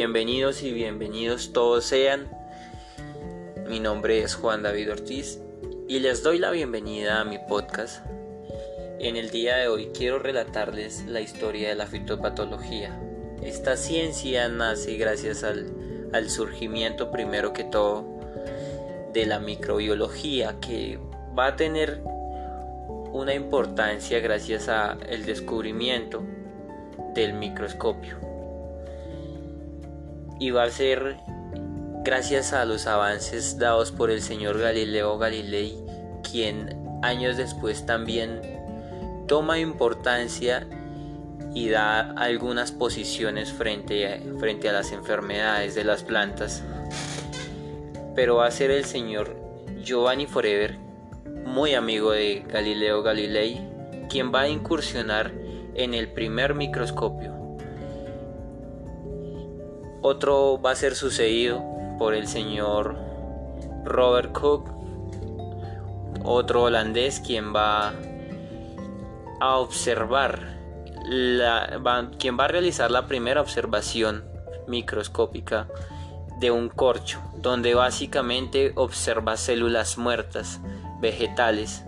Bienvenidos 0.00 0.62
y 0.62 0.72
bienvenidos 0.72 1.52
todos 1.52 1.84
sean. 1.84 2.26
Mi 3.68 3.80
nombre 3.80 4.22
es 4.22 4.34
Juan 4.34 4.62
David 4.62 4.92
Ortiz 4.92 5.38
y 5.88 5.98
les 5.98 6.22
doy 6.22 6.38
la 6.38 6.50
bienvenida 6.50 7.20
a 7.20 7.24
mi 7.26 7.36
podcast. 7.38 8.02
En 8.98 9.16
el 9.16 9.28
día 9.28 9.56
de 9.56 9.68
hoy 9.68 9.90
quiero 9.92 10.18
relatarles 10.18 11.04
la 11.04 11.20
historia 11.20 11.68
de 11.68 11.74
la 11.74 11.86
fitopatología. 11.86 12.98
Esta 13.42 13.76
ciencia 13.76 14.48
nace 14.48 14.96
gracias 14.96 15.44
al, 15.44 16.30
surgimiento 16.30 17.10
primero 17.10 17.52
que 17.52 17.64
todo 17.64 18.06
de 19.12 19.26
la 19.26 19.38
microbiología 19.38 20.60
que 20.60 20.98
va 21.38 21.48
a 21.48 21.56
tener 21.56 22.00
una 23.12 23.34
importancia 23.34 24.18
gracias 24.20 24.70
al 24.70 25.26
descubrimiento 25.26 26.22
del 27.14 27.34
microscopio 27.34 28.29
y 30.40 30.50
va 30.50 30.64
a 30.64 30.70
ser 30.70 31.18
gracias 32.02 32.54
a 32.54 32.64
los 32.64 32.86
avances 32.86 33.58
dados 33.58 33.92
por 33.92 34.10
el 34.10 34.22
señor 34.22 34.58
Galileo 34.58 35.18
Galilei, 35.18 35.76
quien 36.28 36.98
años 37.02 37.36
después 37.36 37.84
también 37.84 38.40
toma 39.28 39.58
importancia 39.58 40.66
y 41.54 41.68
da 41.68 42.00
algunas 42.12 42.72
posiciones 42.72 43.52
frente 43.52 44.06
a, 44.06 44.38
frente 44.38 44.70
a 44.70 44.72
las 44.72 44.92
enfermedades 44.92 45.74
de 45.74 45.84
las 45.84 46.02
plantas. 46.02 46.62
Pero 48.16 48.36
va 48.36 48.46
a 48.46 48.50
ser 48.50 48.70
el 48.70 48.86
señor 48.86 49.36
Giovanni 49.82 50.26
Forever, 50.26 50.78
muy 51.44 51.74
amigo 51.74 52.12
de 52.12 52.44
Galileo 52.48 53.02
Galilei, 53.02 53.68
quien 54.08 54.32
va 54.32 54.42
a 54.42 54.48
incursionar 54.48 55.32
en 55.74 55.92
el 55.92 56.08
primer 56.08 56.54
microscopio 56.54 57.39
otro 60.02 60.60
va 60.60 60.72
a 60.72 60.76
ser 60.76 60.94
sucedido 60.94 61.62
por 61.98 62.14
el 62.14 62.26
señor 62.26 62.96
Robert 63.84 64.32
Cook, 64.32 64.70
otro 66.24 66.64
holandés 66.64 67.20
quien 67.20 67.54
va 67.54 67.92
a 69.40 69.56
observar, 69.56 70.58
la, 71.04 71.80
quien 72.18 72.38
va 72.38 72.44
a 72.44 72.48
realizar 72.48 72.90
la 72.90 73.06
primera 73.06 73.40
observación 73.40 74.24
microscópica 74.66 75.68
de 76.38 76.50
un 76.50 76.68
corcho, 76.68 77.20
donde 77.36 77.74
básicamente 77.74 78.72
observa 78.76 79.36
células 79.36 79.98
muertas, 79.98 80.60
vegetales, 81.00 81.84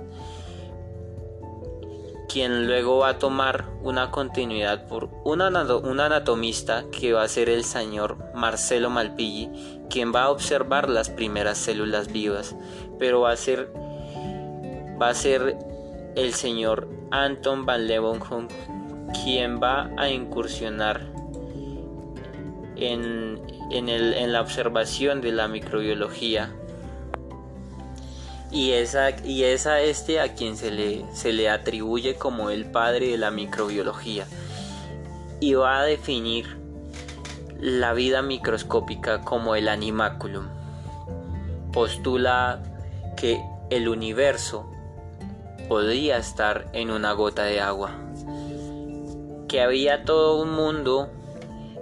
quien 2.33 2.67
luego 2.67 2.99
va 2.99 3.11
a 3.11 3.19
tomar 3.19 3.67
una 3.83 4.11
continuidad 4.11 4.87
por 4.87 5.11
un, 5.25 5.43
anatomista 5.43 6.85
que 6.91 7.13
va 7.13 7.25
a 7.25 7.29
ser 7.29 7.51
el 7.51 7.63
señor 7.63 8.17
Marcelo 8.35 8.89
Malpighi, 8.89 9.51
quien 9.91 10.15
va 10.15 10.25
a 10.25 10.31
observar 10.31 10.89
las 10.89 11.11
primeras 11.11 11.59
células 11.59 12.11
vivas, 12.11 12.57
pero 12.99 13.21
va 13.21 13.33
a 13.33 13.37
ser, 13.37 13.71
va 15.01 15.11
a 15.11 15.15
ser 15.15 15.59
el 16.17 16.33
señor 16.33 16.89
Anton 17.11 17.67
van 17.67 17.87
Leeuwenhoek 17.87 18.51
quien 19.25 19.63
va 19.63 19.91
a 19.99 20.09
incursionar 20.09 21.13
en, 22.77 23.43
en 23.71 24.33
la 24.33 24.41
observación 24.41 25.21
de 25.21 25.33
la 25.33 25.49
microbiología 25.49 26.55
y 28.53 28.73
esa, 28.73 29.11
y 29.25 29.45
es 29.45 29.67
a 29.67 29.81
este 29.81 30.21
a 30.21 30.35
quien 30.35 30.57
se 30.57 30.71
le, 30.71 31.05
se 31.15 31.33
le 31.33 31.49
atribuye 31.49 32.17
como 32.17 32.51
el 32.51 32.67
padre 32.67 33.09
de 33.09 33.19
la 33.19 33.31
microbiología 33.31 34.27
y 35.41 35.55
va 35.55 35.81
a 35.81 35.85
definir 35.85 36.59
la 37.59 37.95
vida 37.95 38.23
microscópica 38.23 39.23
como 39.23 39.57
el 39.57 39.69
animaculum. 39.69 40.49
Postula 41.73 42.63
que 43.17 43.43
el 43.71 43.89
universo 43.89 44.69
podría 45.69 46.19
estar 46.19 46.69
en 46.75 46.91
una 46.91 47.13
gota 47.13 47.45
de 47.45 47.61
agua, 47.61 47.93
que 49.49 49.63
había 49.63 50.05
todo 50.05 50.43
un 50.43 50.53
mundo 50.53 51.09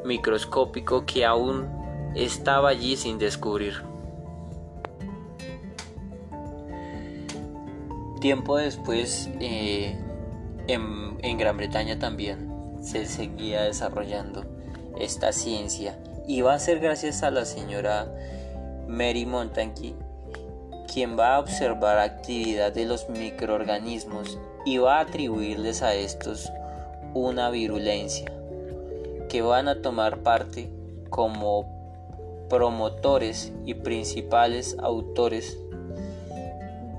microscópico 0.04 1.04
que 1.04 1.26
aún 1.26 1.66
estaba 2.14 2.68
allí 2.68 2.96
sin 2.96 3.18
descubrir. 3.18 3.89
Tiempo 8.20 8.58
después, 8.58 9.30
eh, 9.40 9.98
en, 10.68 11.38
Gran 11.38 11.56
Bretaña 11.56 11.98
también 11.98 12.50
se 12.82 13.06
seguía 13.06 13.62
desarrollando 13.62 14.44
esta 14.98 15.32
ciencia. 15.32 15.98
Y 16.26 16.42
va 16.42 16.54
a 16.54 16.58
ser 16.58 16.80
gracias 16.80 17.22
a 17.22 17.30
la 17.30 17.44
señora 17.44 18.12
Mary 18.86 19.26
Montague 19.26 19.94
quien 20.92 21.16
va 21.16 21.36
a 21.36 21.38
observar 21.38 21.98
actividad 21.98 22.72
de 22.72 22.84
los 22.84 23.08
microorganismos 23.08 24.38
y 24.64 24.78
va 24.78 24.98
a 24.98 25.02
atribuirles 25.02 25.82
a 25.82 25.94
estos 25.94 26.50
una 27.14 27.48
virulencia 27.50 28.30
que 29.28 29.40
van 29.40 29.68
a 29.68 29.82
tomar 29.82 30.18
parte 30.18 30.68
como 31.08 32.46
promotores 32.48 33.52
y 33.64 33.74
principales 33.74 34.76
autores 34.80 35.56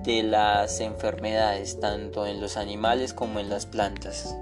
de 0.04 0.24
las 0.24 0.80
enfermedades 0.80 1.80
tanto 1.80 2.26
en 2.26 2.42
los 2.42 2.58
animales 2.58 3.14
como 3.14 3.40
en 3.40 3.50
las 3.50 3.66
plantas. 3.66 4.36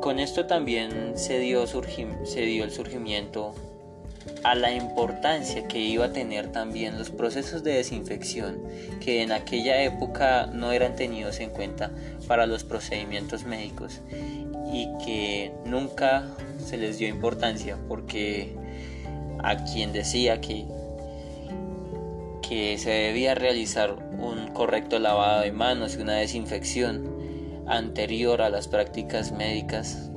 Con 0.00 0.20
esto 0.20 0.46
también 0.46 1.18
se 1.18 1.38
dio, 1.40 1.66
se 1.66 2.40
dio 2.42 2.64
el 2.64 2.70
surgimiento 2.70 3.54
a 4.44 4.54
la 4.54 4.70
importancia 4.70 5.66
que 5.66 5.80
iba 5.80 6.06
a 6.06 6.12
tener 6.12 6.52
también 6.52 6.98
los 6.98 7.10
procesos 7.10 7.64
de 7.64 7.74
desinfección 7.74 8.62
que 9.00 9.22
en 9.22 9.32
aquella 9.32 9.82
época 9.82 10.46
no 10.46 10.72
eran 10.72 10.94
tenidos 10.94 11.40
en 11.40 11.50
cuenta 11.50 11.90
para 12.28 12.46
los 12.46 12.62
procedimientos 12.62 13.44
médicos 13.44 14.00
y 14.72 14.88
que 15.04 15.52
nunca 15.64 16.28
se 16.64 16.76
les 16.76 16.98
dio 16.98 17.08
importancia 17.08 17.76
porque 17.88 18.54
a 19.42 19.64
quien 19.64 19.92
decía 19.92 20.40
que, 20.40 20.66
que 22.42 22.78
se 22.78 22.90
debía 22.90 23.34
realizar 23.34 23.94
un 24.18 24.48
correcto 24.52 24.98
lavado 24.98 25.42
de 25.42 25.52
manos 25.52 25.96
y 25.96 26.02
una 26.02 26.14
desinfección 26.14 27.16
anterior 27.66 28.42
a 28.42 28.50
las 28.50 28.68
prácticas 28.68 29.32
médicas, 29.32 30.10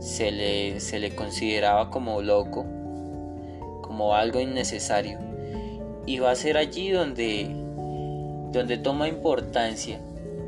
se 0.00 0.30
le, 0.30 0.80
se 0.80 0.98
le 0.98 1.14
consideraba 1.14 1.90
como 1.90 2.20
loco, 2.22 2.66
como 3.82 4.14
algo 4.14 4.40
innecesario. 4.40 5.18
Y 6.06 6.18
va 6.18 6.30
a 6.32 6.36
ser 6.36 6.56
allí 6.56 6.90
donde, 6.90 7.48
donde 8.52 8.78
toma 8.78 9.08
importancia 9.08 10.00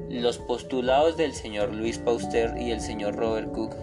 los 0.09 0.39
postulados 0.39 1.17
del 1.17 1.35
señor 1.35 1.75
Luis 1.75 1.99
Pauster 1.99 2.57
y 2.59 2.71
el 2.71 2.81
señor 2.81 3.17
Robert 3.17 3.53
Cook, 3.53 3.75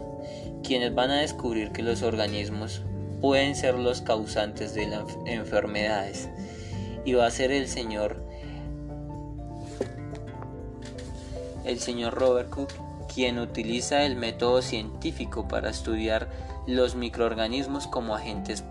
quienes 0.63 0.93
van 0.95 1.11
a 1.11 1.21
descubrir 1.21 1.71
que 1.71 1.83
los 1.83 2.01
organismos 2.01 2.81
pueden 3.25 3.55
ser 3.55 3.73
los 3.73 4.01
causantes 4.01 4.75
de 4.75 4.85
las 4.85 5.01
enfermedades. 5.25 6.29
Y 7.05 7.13
va 7.13 7.25
a 7.25 7.31
ser 7.31 7.51
el 7.51 7.67
señor 7.67 8.23
el 11.63 11.79
señor 11.79 12.13
Robert 12.13 12.51
Cook 12.51 12.69
quien 13.11 13.39
utiliza 13.39 14.05
el 14.05 14.15
método 14.15 14.61
científico 14.61 15.47
para 15.47 15.71
estudiar 15.71 16.29
los 16.67 16.93
microorganismos 16.93 17.87
como 17.87 18.13
agentes 18.13 18.63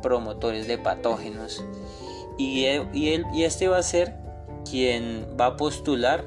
promotores 0.00 0.66
de 0.66 0.78
patógenos. 0.78 1.62
Y, 2.38 2.64
él, 2.64 2.88
y 2.94 3.42
este 3.42 3.68
va 3.68 3.76
a 3.76 3.82
ser 3.82 4.14
quien 4.64 5.26
va 5.38 5.44
a 5.44 5.56
postular 5.58 6.24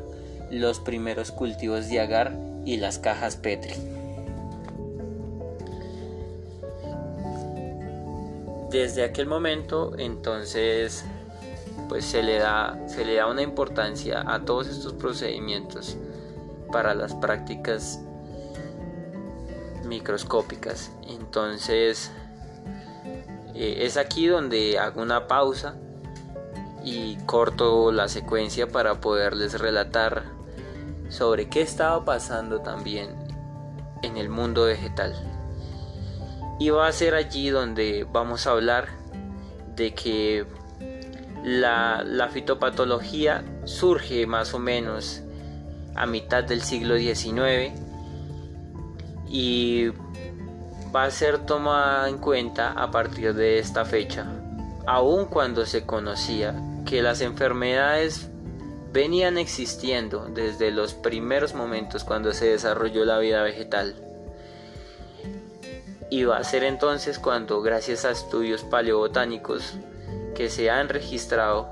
los 0.52 0.80
primeros 0.80 1.32
cultivos 1.32 1.90
de 1.90 2.02
agar 2.02 2.38
y 2.66 2.78
las 2.78 3.00
cajas 3.00 3.36
Petri. 3.36 3.97
Desde 8.70 9.04
aquel 9.04 9.28
momento 9.28 9.94
entonces 9.98 11.06
pues 11.90 12.06
se 12.06 12.24
le 12.24 12.38
da 12.38 12.78
se 12.88 13.06
le 13.06 13.16
da 13.16 13.28
una 13.28 13.42
importancia 13.42 14.24
a 14.26 14.44
todos 14.44 14.68
estos 14.68 14.94
procedimientos 14.94 15.98
para 16.72 16.94
las 16.94 17.14
prácticas 17.16 18.02
microscópicas. 19.88 20.92
Entonces 21.08 22.12
eh, 23.56 23.80
es 23.82 23.98
aquí 23.98 24.28
donde 24.28 24.78
hago 24.78 25.02
una 25.02 25.28
pausa 25.28 25.76
y 26.84 27.18
corto 27.26 27.92
la 27.92 28.08
secuencia 28.08 28.68
para 28.68 29.02
poderles 29.02 29.60
relatar 29.60 30.26
sobre 31.10 31.50
qué 31.50 31.62
estaba 31.62 32.06
pasando 32.06 32.62
también 32.62 33.16
en 34.04 34.18
el 34.18 34.30
mundo 34.30 34.66
vegetal 34.66 35.37
y 36.60 36.70
va 36.70 36.88
a 36.88 36.92
ser 36.92 37.14
allí 37.14 37.50
donde 37.50 38.06
vamos 38.12 38.48
a 38.48 38.52
hablar 38.52 38.88
de 39.76 39.94
que 39.94 40.46
la, 41.44 42.30
fitopatología 42.32 43.44
surge 43.66 44.26
más 44.26 44.54
o 44.54 44.60
menos 44.60 45.22
a 45.96 46.06
mitad 46.06 46.44
del 46.44 46.62
siglo 46.62 46.98
XIX 46.98 47.74
y 49.30 49.90
va 50.96 51.04
a 51.04 51.12
ser 51.12 51.46
tomada 51.46 52.10
en 52.10 52.18
cuenta 52.18 52.72
a 52.72 52.92
partir 52.92 53.34
de 53.34 53.60
esta 53.60 53.86
fecha, 53.86 54.26
aun 54.86 55.26
cuando 55.26 55.66
se 55.66 55.86
conocía 55.86 56.56
que 56.86 57.02
las 57.02 57.22
enfermedades 57.22 58.30
venían 58.94 59.38
existiendo 59.38 60.28
desde 60.34 60.72
los 60.72 60.94
primeros 60.94 61.54
momentos 61.54 62.04
cuando 62.04 62.34
se 62.34 62.48
desarrolló 62.48 63.06
la 63.06 63.20
vida 63.20 63.44
vegetal. 63.44 64.07
Y 66.10 66.24
va 66.24 66.38
a 66.38 66.44
ser 66.44 66.64
entonces 66.64 67.20
cuando, 67.20 67.62
gracias 67.62 68.06
a 68.06 68.12
estudios 68.12 68.64
paleobotánicos 68.64 69.74
que 70.36 70.50
se 70.50 70.70
han 70.70 70.88
registrado, 70.88 71.70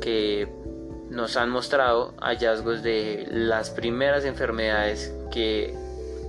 que 0.00 0.48
nos 1.10 1.36
han 1.36 1.50
mostrado 1.50 2.14
hallazgos 2.20 2.82
de 2.82 3.26
las 3.30 3.70
primeras 3.70 4.24
enfermedades 4.24 5.12
que 5.32 5.74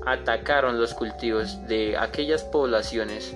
atacaron 0.06 0.79
los 0.79 0.94
cultivos 0.94 1.68
de 1.68 1.97
aquellas 1.97 2.44
poblaciones 2.44 3.35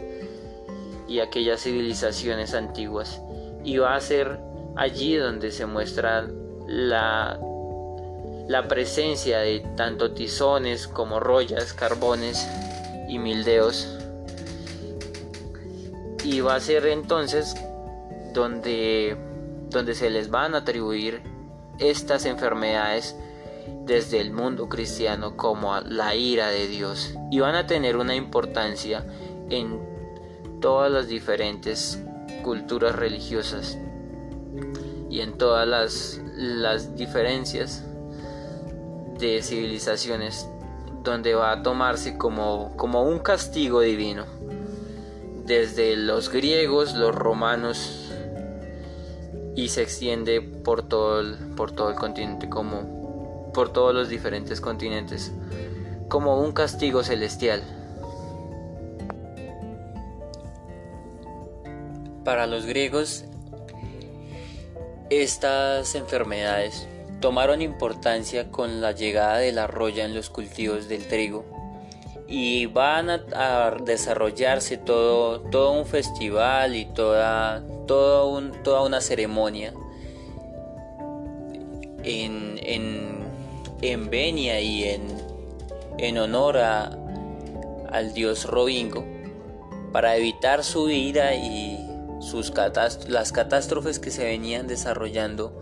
y 1.08 1.20
aquellas 1.20 1.62
civilizaciones 1.62 2.54
antiguas. 2.54 3.22
Y 3.64 3.78
va 3.78 3.96
a 3.96 4.02
ser 4.02 4.40
allí 4.76 5.18
donde 5.18 5.52
se 5.52 5.66
muestra 5.66 6.28
la, 6.68 7.38
la 8.48 8.68
presencia 8.68 9.40
de 9.40 9.60
tanto 9.76 10.12
tizones 10.12 10.88
como 10.88 11.20
rollas, 11.20 11.74
carbones 11.74 12.48
y 13.08 13.20
mildeos. 13.20 13.98
Y 16.24 16.42
va 16.42 16.56
a 16.56 16.60
ser 16.60 16.86
entonces 16.88 17.56
donde, 18.34 19.18
donde 19.70 19.96
se 19.96 20.10
les 20.10 20.30
van 20.30 20.56
a 20.56 20.60
atribuir 20.60 21.22
estas 21.80 22.26
enfermedades 22.26 23.16
desde 23.86 24.20
el 24.20 24.32
mundo 24.32 24.70
cristiano 24.70 25.36
como 25.36 25.80
la 25.82 26.16
ira 26.16 26.50
de 26.50 26.68
Dios 26.68 27.16
y 27.32 27.40
van 27.40 27.56
a 27.56 27.68
tener 27.68 27.98
una 27.98 28.16
importancia 28.16 29.06
en 29.50 29.80
todas 30.62 30.92
las 30.92 31.08
diferentes 31.08 32.02
culturas 32.44 32.96
religiosas 32.96 33.78
y 35.10 35.22
en 35.22 35.38
todas 35.38 35.68
las, 35.68 36.22
las 36.36 36.96
diferencias 36.96 37.84
de 39.22 39.42
civilizaciones 39.42 40.50
donde 41.04 41.34
va 41.36 41.52
a 41.52 41.64
tomarse 41.64 42.18
como, 42.18 42.76
como 42.76 43.04
un 43.04 43.20
castigo 43.20 43.80
divino 43.80 44.26
desde 45.46 45.96
los 45.96 46.30
griegos, 46.30 46.96
los 46.96 47.16
romanos 47.16 48.12
y 49.56 49.70
se 49.70 49.84
extiende 49.84 50.42
por 50.42 50.84
todo 50.84 51.22
el, 51.22 51.36
por 51.56 51.72
todo 51.72 51.90
el 51.90 51.96
continente 51.96 52.50
como 52.50 53.52
por 53.54 53.72
todos 53.72 53.94
los 53.94 54.10
diferentes 54.10 54.60
continentes 54.62 55.32
como 56.08 56.42
un 56.42 56.52
castigo 56.52 57.04
celestial. 57.04 57.62
Para 62.24 62.48
los 62.48 62.66
griegos 62.66 63.26
estas 65.10 65.96
enfermedades 65.96 66.88
tomaron 67.22 67.62
importancia 67.62 68.52
con 68.52 68.82
la 68.82 68.92
llegada 68.92 69.38
de 69.38 69.52
la 69.52 69.68
roya 69.68 70.04
en 70.04 70.14
los 70.14 70.30
cultivos 70.30 70.90
del 70.90 71.08
trigo 71.08 71.46
y 72.28 72.66
van 72.66 73.10
a, 73.10 73.76
desarrollarse 73.84 74.78
todo, 74.78 75.42
todo 75.42 75.74
un 75.74 75.86
festival 75.86 76.76
y 76.76 76.86
toda, 76.86 77.64
un, 78.26 78.52
toda 78.64 78.84
una 78.84 79.02
ceremonia 79.02 79.74
en, 82.04 82.60
en, 82.64 83.20
en 83.82 84.10
Venia 84.10 84.60
y 84.60 84.86
en, 84.86 85.02
en 85.98 86.18
honor 86.18 86.58
al 86.58 88.14
dios 88.14 88.46
Robingo 88.46 89.06
para 89.92 90.16
evitar 90.16 90.64
su 90.64 90.90
ira 90.90 91.36
y 91.36 91.78
sus 92.22 92.54
las 93.08 93.32
catástrofes 93.32 94.00
que 94.00 94.10
se 94.10 94.24
venían 94.24 94.68
desarrollando 94.68 95.62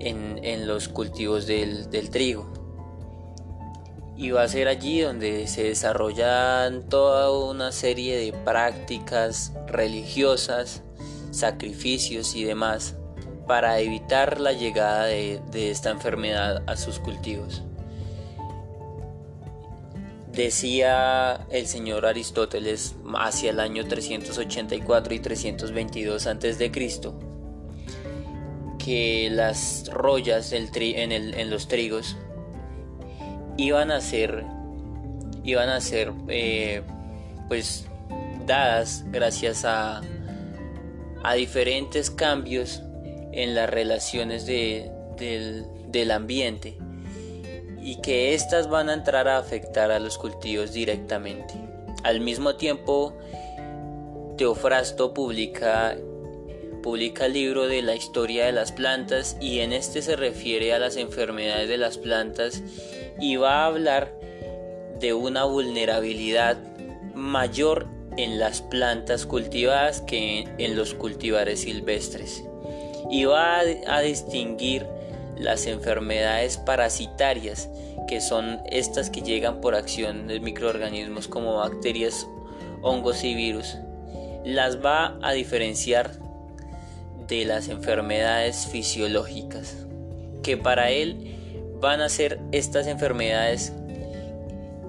en, 0.00 0.66
los 0.66 0.88
cultivos 0.88 1.46
del, 1.46 2.10
trigo. 2.10 2.52
Y 4.16 4.30
va 4.30 4.42
a 4.42 4.48
ser 4.48 4.68
allí 4.68 5.00
donde 5.00 5.46
se 5.46 5.62
desarrollan 5.64 6.88
toda 6.88 7.30
una 7.30 7.72
serie 7.72 8.16
de 8.18 8.32
prácticas 8.32 9.52
religiosas, 9.66 10.82
sacrificios 11.30 12.34
y 12.34 12.44
demás 12.44 12.96
para 13.46 13.80
evitar 13.80 14.40
la 14.40 14.52
llegada 14.52 15.06
de 15.06 15.70
esta 15.70 15.90
enfermedad 15.90 16.62
a 16.66 16.76
sus 16.76 16.98
cultivos. 16.98 17.62
Decía 20.32 21.44
el 21.50 21.66
señor 21.66 22.06
Aristóteles 22.06 22.94
hacia 23.14 23.50
el 23.50 23.58
año 23.58 23.86
384 23.86 25.14
y 25.14 25.18
322 25.18 26.26
a.C. 26.26 26.70
que 28.82 29.28
las 29.30 29.88
rollas 29.92 30.52
en, 30.52 31.50
los 31.50 31.68
trigos 31.68 32.16
iban 33.56 33.90
a 33.90 34.00
ser 34.00 34.44
iban 35.44 35.68
a 35.68 35.80
ser 35.80 36.12
eh, 36.28 36.82
pues 37.48 37.86
dadas 38.46 39.04
gracias 39.10 39.64
a, 39.64 40.00
a 41.22 41.34
diferentes 41.34 42.10
cambios 42.10 42.82
en 43.32 43.54
las 43.54 43.68
relaciones 43.68 44.46
del, 44.46 44.90
del 45.88 46.10
ambiente 46.10 46.78
y 47.82 48.00
que 48.00 48.34
éstas 48.34 48.68
van 48.68 48.88
a 48.90 48.94
entrar 48.94 49.28
a 49.28 49.38
afectar 49.38 49.90
a 49.90 49.98
los 49.98 50.18
cultivos 50.18 50.72
directamente. 50.72 51.54
Al 52.02 52.20
mismo 52.20 52.56
tiempo, 52.56 53.16
Teofrasto 54.36 55.14
publica, 55.14 55.96
publica 56.82 57.26
el 57.26 57.34
libro 57.34 57.66
de 57.66 57.82
la 57.82 57.94
historia 57.94 58.46
de 58.46 58.52
las 58.52 58.72
plantas 58.72 59.36
y 59.40 59.60
en 59.60 59.72
este 59.72 60.02
se 60.02 60.16
refiere 60.16 60.72
a 60.72 60.78
las 60.78 60.96
enfermedades 60.96 61.68
de 61.68 61.78
las 61.78 61.98
plantas 61.98 62.62
y 63.20 63.36
va 63.36 63.62
a 63.62 63.66
hablar 63.66 64.18
de 64.98 65.14
una 65.14 65.44
vulnerabilidad 65.44 66.58
mayor 67.14 67.86
en 68.16 68.38
las 68.38 68.60
plantas 68.62 69.26
cultivadas 69.26 70.00
que 70.00 70.48
en 70.58 70.76
los 70.76 70.94
cultivares 70.94 71.60
silvestres. 71.60 72.44
Y 73.10 73.24
va 73.24 73.60
a 73.60 74.00
distinguir 74.00 74.86
las 75.36 75.66
enfermedades 75.66 76.58
parasitarias, 76.58 77.68
que 78.08 78.20
son 78.20 78.60
estas 78.70 79.10
que 79.10 79.22
llegan 79.22 79.60
por 79.60 79.74
acción 79.74 80.26
de 80.26 80.40
microorganismos 80.40 81.28
como 81.28 81.56
bacterias, 81.56 82.26
hongos 82.82 83.24
y 83.24 83.34
virus, 83.34 83.76
las 84.44 84.84
va 84.84 85.18
a 85.22 85.32
diferenciar 85.32 86.12
de 87.36 87.44
las 87.44 87.68
enfermedades 87.68 88.66
fisiológicas, 88.66 89.86
que 90.42 90.56
para 90.56 90.90
él 90.90 91.36
van 91.80 92.00
a 92.00 92.08
ser 92.08 92.40
estas 92.52 92.86
enfermedades 92.86 93.72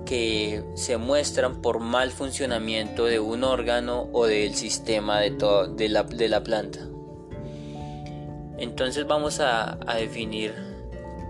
que 0.05 0.63
se 0.75 0.97
muestran 0.97 1.61
por 1.61 1.79
mal 1.79 2.11
funcionamiento 2.11 3.05
de 3.05 3.19
un 3.19 3.43
órgano 3.45 4.09
o 4.11 4.25
del 4.25 4.55
sistema 4.55 5.21
de, 5.21 5.31
de, 5.75 5.89
la, 5.89 6.03
de 6.03 6.27
la 6.27 6.43
planta. 6.43 6.79
Entonces 8.57 9.07
vamos 9.07 9.39
a, 9.39 9.79
definir 9.97 10.53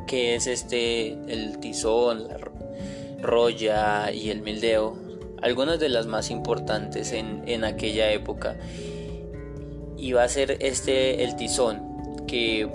qué 0.06 0.36
es 0.36 0.48
este, 0.48 1.14
el 1.32 1.60
tizón, 1.60 2.28
la 2.28 2.38
roya 3.22 4.12
y 4.12 4.32
el 4.32 4.42
mildeo, 4.42 4.98
algunas 5.42 5.80
de 5.80 5.88
las 5.88 6.08
más 6.08 6.30
importantes 6.30 7.14
en, 7.14 7.64
aquella 7.64 8.12
época. 8.12 8.58
Y 10.02 10.12
va 10.12 10.24
a 10.24 10.28
ser 10.28 10.58
este 10.60 11.24
el 11.24 11.38
tizón, 11.38 12.26
que 12.28 12.68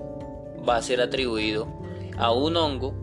va 0.67 0.77
a 0.77 0.83
ser 0.83 1.01
atribuido 1.01 1.69
a 2.17 2.33
un 2.33 2.57
hongo 2.57 2.95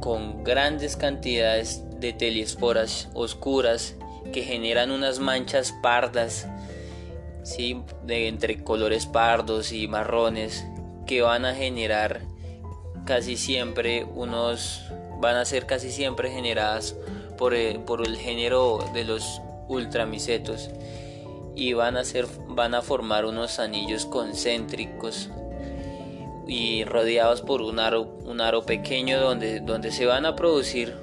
con 0.00 0.44
grandes 0.44 0.96
cantidades 0.96 1.82
de 1.98 2.12
teliesporas 2.12 3.08
oscuras 3.14 3.94
que 4.32 4.42
generan 4.42 4.90
unas 4.90 5.18
manchas 5.18 5.72
pardas 5.82 6.46
¿sí? 7.44 7.82
de 8.04 8.28
entre 8.28 8.62
colores 8.62 9.06
pardos 9.06 9.72
y 9.72 9.86
marrones 9.88 10.64
que 11.06 11.22
van 11.22 11.44
a 11.44 11.54
generar 11.54 12.22
casi 13.04 13.36
siempre 13.36 14.04
unos 14.04 14.82
van 15.20 15.36
a 15.36 15.44
ser 15.44 15.66
casi 15.66 15.90
siempre 15.90 16.30
generadas 16.30 16.96
por 17.38 17.54
el, 17.54 17.80
por 17.80 18.06
el 18.06 18.16
género 18.16 18.84
de 18.92 19.04
los 19.04 19.40
ultramicetos 19.68 20.70
y 21.54 21.72
van 21.74 21.96
a 21.96 22.04
ser 22.04 22.26
van 22.48 22.74
a 22.74 22.82
formar 22.82 23.24
unos 23.24 23.58
anillos 23.58 24.06
concéntricos 24.06 25.30
y 26.46 26.84
rodeados 26.84 27.40
por 27.42 27.62
un 27.62 27.78
aro, 27.78 28.18
un 28.24 28.40
aro 28.40 28.64
pequeño 28.64 29.20
donde, 29.20 29.60
donde 29.60 29.92
se 29.92 30.06
van 30.06 30.26
a 30.26 30.36
producir 30.36 30.94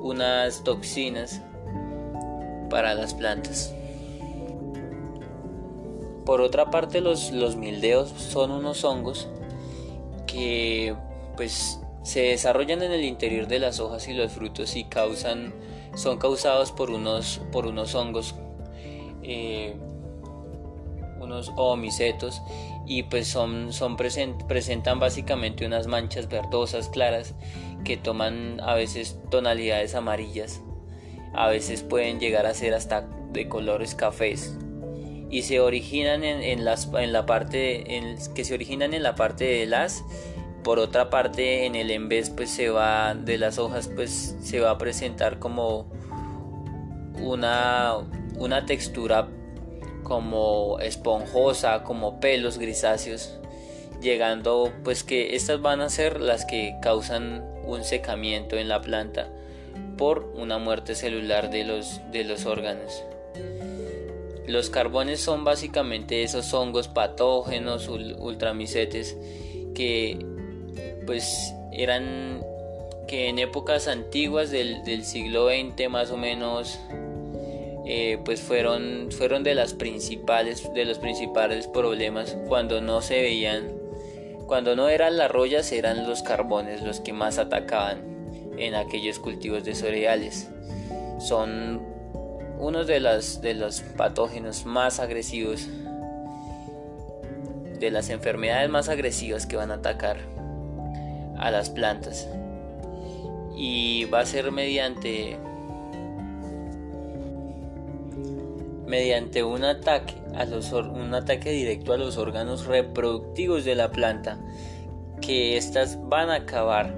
unas 0.00 0.64
toxinas 0.64 1.42
para 2.70 2.94
las 2.94 3.14
plantas. 3.14 3.74
Por 6.24 6.40
otra 6.40 6.70
parte, 6.70 7.00
los, 7.00 7.30
los 7.30 7.54
mildeos 7.54 8.10
son 8.10 8.50
unos 8.50 8.84
hongos 8.84 9.28
que 10.26 10.96
pues 11.36 11.80
se 12.02 12.22
desarrollan 12.22 12.82
en 12.82 12.92
el 12.92 13.04
interior 13.04 13.46
de 13.46 13.58
las 13.58 13.78
hojas 13.78 14.08
y 14.08 14.14
los 14.14 14.32
frutos 14.32 14.74
y 14.74 14.84
causan, 14.84 15.54
son 15.94 16.18
causados 16.18 16.72
por 16.72 16.90
unos, 16.90 17.40
por 17.52 17.66
unos 17.66 17.94
hongos, 17.94 18.34
eh, 19.26 19.76
unos 21.20 21.52
omicetos 21.56 22.40
y 22.86 23.04
pues 23.04 23.26
son, 23.26 23.72
son 23.72 23.96
presentan 23.96 25.00
básicamente 25.00 25.66
unas 25.66 25.86
manchas 25.86 26.28
verdosas 26.28 26.88
claras 26.88 27.34
que 27.84 27.96
toman 27.96 28.60
a 28.60 28.74
veces 28.74 29.18
tonalidades 29.30 29.94
amarillas, 29.94 30.62
a 31.34 31.48
veces 31.48 31.82
pueden 31.82 32.20
llegar 32.20 32.46
a 32.46 32.54
ser 32.54 32.74
hasta 32.74 33.08
de 33.32 33.48
colores 33.48 33.94
cafés. 33.94 34.56
Y 35.28 35.42
se 35.42 35.58
originan 35.58 36.22
en, 36.22 36.64
las, 36.64 36.88
en 36.94 37.12
la 37.12 37.26
parte 37.26 37.96
en, 37.96 38.16
que 38.34 38.44
se 38.44 38.54
originan 38.54 38.94
en 38.94 39.02
la 39.02 39.16
parte 39.16 39.44
de 39.44 39.66
las 39.66 40.04
por 40.62 40.78
otra 40.78 41.10
parte 41.10 41.66
en 41.66 41.74
el 41.74 41.90
envés 41.90 42.30
pues 42.30 42.48
se 42.50 42.70
va 42.70 43.14
de 43.14 43.36
las 43.36 43.58
hojas 43.58 43.90
pues 43.92 44.36
se 44.40 44.60
va 44.60 44.70
a 44.70 44.78
presentar 44.78 45.40
como 45.40 45.90
una, 47.20 47.94
una 48.38 48.66
textura 48.66 49.28
como 50.02 50.78
esponjosa 50.80 51.82
como 51.82 52.20
pelos 52.20 52.58
grisáceos 52.58 53.40
llegando 54.00 54.72
pues 54.84 55.02
que 55.02 55.34
estas 55.34 55.60
van 55.60 55.80
a 55.80 55.88
ser 55.88 56.20
las 56.20 56.44
que 56.44 56.76
causan 56.80 57.44
un 57.64 57.82
secamiento 57.82 58.56
en 58.56 58.68
la 58.68 58.80
planta 58.80 59.28
por 59.96 60.32
una 60.36 60.58
muerte 60.58 60.94
celular 60.94 61.50
de 61.50 61.64
los, 61.64 62.00
de 62.12 62.24
los 62.24 62.44
órganos. 62.44 63.02
Los 64.46 64.70
carbones 64.70 65.20
son 65.20 65.44
básicamente 65.44 66.22
esos 66.22 66.52
hongos 66.54 66.88
patógenos 66.88 67.88
ultramicetes 67.88 69.16
que 69.74 70.24
pues 71.04 71.52
eran 71.72 72.42
que 73.08 73.28
en 73.28 73.38
épocas 73.38 73.88
antiguas 73.88 74.50
del, 74.50 75.04
siglo 75.04 75.48
XX 75.48 75.88
más 75.88 76.10
o 76.10 76.16
menos 76.16 76.78
eh, 77.86 78.18
pues 78.24 78.40
fueron, 78.40 79.08
fueron 79.10 79.42
de 79.42 79.54
las 79.54 79.74
principales 79.74 80.72
de 80.74 80.84
los 80.84 80.98
principales 80.98 81.68
problemas 81.68 82.36
cuando 82.48 82.80
no 82.80 83.00
se 83.00 83.22
veían 83.22 83.72
cuando 84.46 84.76
no 84.76 84.88
eran 84.88 85.16
las 85.16 85.30
rollas 85.30 85.70
eran 85.72 86.06
los 86.08 86.22
carbones 86.22 86.82
los 86.82 87.00
que 87.00 87.12
más 87.12 87.38
atacaban 87.38 88.16
en 88.58 88.74
aquellos 88.74 89.18
cultivos 89.18 89.64
de 89.64 89.74
cereales. 89.74 90.48
Son 91.18 91.82
uno 92.58 92.84
de 92.84 93.00
los, 93.00 93.40
de 93.40 93.54
los 93.54 93.80
patógenos 93.80 94.64
más 94.64 95.00
agresivos 95.00 95.68
de 97.78 97.90
las 97.90 98.08
enfermedades 98.08 98.70
más 98.70 98.88
agresivas 98.88 99.46
que 99.46 99.56
van 99.56 99.70
a 99.70 99.74
atacar 99.74 100.16
a 101.38 101.50
las 101.50 101.70
plantas. 101.70 102.28
Y 103.54 104.04
va 104.06 104.20
a 104.20 104.26
ser 104.26 104.52
mediante 104.52 105.38
mediante 108.86 109.42
un 109.42 109.64
ataque 109.64 110.14
a 110.34 110.44
los 110.44 110.72
un 110.72 111.14
ataque 111.14 111.50
directo 111.50 111.92
a 111.92 111.96
los 111.96 112.16
órganos 112.16 112.66
reproductivos 112.66 113.64
de 113.64 113.74
la 113.74 113.90
planta 113.90 114.38
que 115.20 115.56
estas 115.56 115.98
van 116.08 116.30
a 116.30 116.36
acabar 116.36 116.94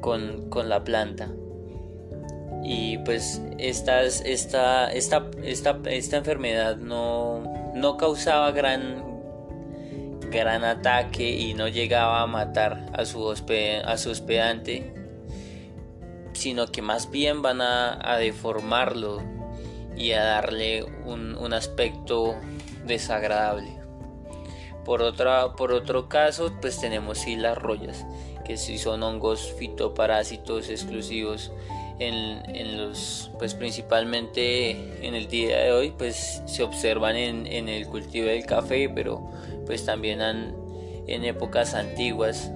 con, 0.00 0.48
con 0.48 0.68
la 0.68 0.84
planta. 0.84 1.28
Y 2.62 2.98
pues 2.98 3.42
estas, 3.58 4.22
esta, 4.22 4.92
esta, 4.92 5.30
esta, 5.42 5.78
esta 5.86 6.16
enfermedad 6.16 6.76
no, 6.76 7.72
no 7.74 7.96
causaba 7.96 8.50
gran 8.50 9.08
gran 10.30 10.64
ataque 10.64 11.30
y 11.30 11.54
no 11.54 11.68
llegaba 11.68 12.22
a 12.22 12.26
matar 12.26 12.86
a 12.92 13.04
su, 13.04 13.30
a 13.30 13.96
su 13.96 14.10
hospedante, 14.10 14.92
sino 16.32 16.66
que 16.66 16.82
más 16.82 17.10
bien 17.10 17.42
van 17.42 17.60
a, 17.60 18.16
deformarlo 18.18 19.22
y 19.98 20.12
a 20.12 20.22
darle 20.22 20.84
un, 20.84 21.52
aspecto 21.52 22.36
desagradable. 22.86 23.72
Por, 24.84 25.02
otra, 25.02 25.54
por 25.54 25.72
otro 25.72 26.08
caso, 26.08 26.52
pues 26.60 26.80
tenemos 26.80 27.18
sí 27.18 27.36
las 27.36 27.58
rollas, 27.58 28.06
que 28.44 28.56
sí 28.56 28.78
son 28.78 29.02
hongos 29.02 29.52
fitoparásitos 29.58 30.70
exclusivos 30.70 31.52
en, 31.98 32.76
los, 32.78 33.30
pues 33.38 33.54
principalmente 33.54 35.06
en 35.06 35.14
el 35.14 35.28
día 35.28 35.58
de 35.58 35.72
hoy, 35.72 35.94
pues 35.96 36.42
se 36.46 36.62
observan 36.62 37.16
en, 37.16 37.46
en 37.46 37.68
el 37.68 37.86
cultivo 37.88 38.28
del 38.28 38.46
café, 38.46 38.88
pero 38.88 39.28
pues 39.66 39.84
también 39.84 40.20
en 40.22 41.24
épocas 41.24 41.74
antiguas 41.74 42.52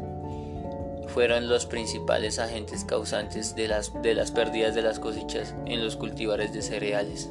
fueron 1.12 1.48
los 1.48 1.66
principales 1.66 2.38
agentes 2.38 2.84
causantes 2.84 3.54
de 3.54 3.68
las, 3.68 3.92
de 4.02 4.14
las 4.14 4.30
pérdidas 4.30 4.74
de 4.74 4.82
las 4.82 4.98
cosechas 4.98 5.54
en 5.66 5.84
los 5.84 5.96
cultivares 5.96 6.52
de 6.52 6.62
cereales. 6.62 7.30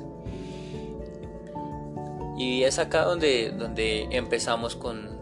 Y 2.37 2.63
es 2.63 2.79
acá 2.79 3.03
donde, 3.03 3.51
donde 3.51 4.07
empezamos 4.11 4.75
con, 4.75 5.19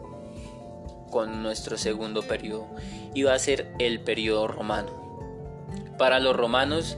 con 1.10 1.44
nuestro 1.44 1.78
segundo 1.78 2.22
periodo. 2.24 2.68
Y 3.14 3.24
va 3.24 3.34
a 3.34 3.40
ser 3.40 3.74
el 3.80 4.02
periodo 4.02 4.48
romano. 4.48 4.92
Para 5.98 6.20
los 6.20 6.36
romanos, 6.36 6.98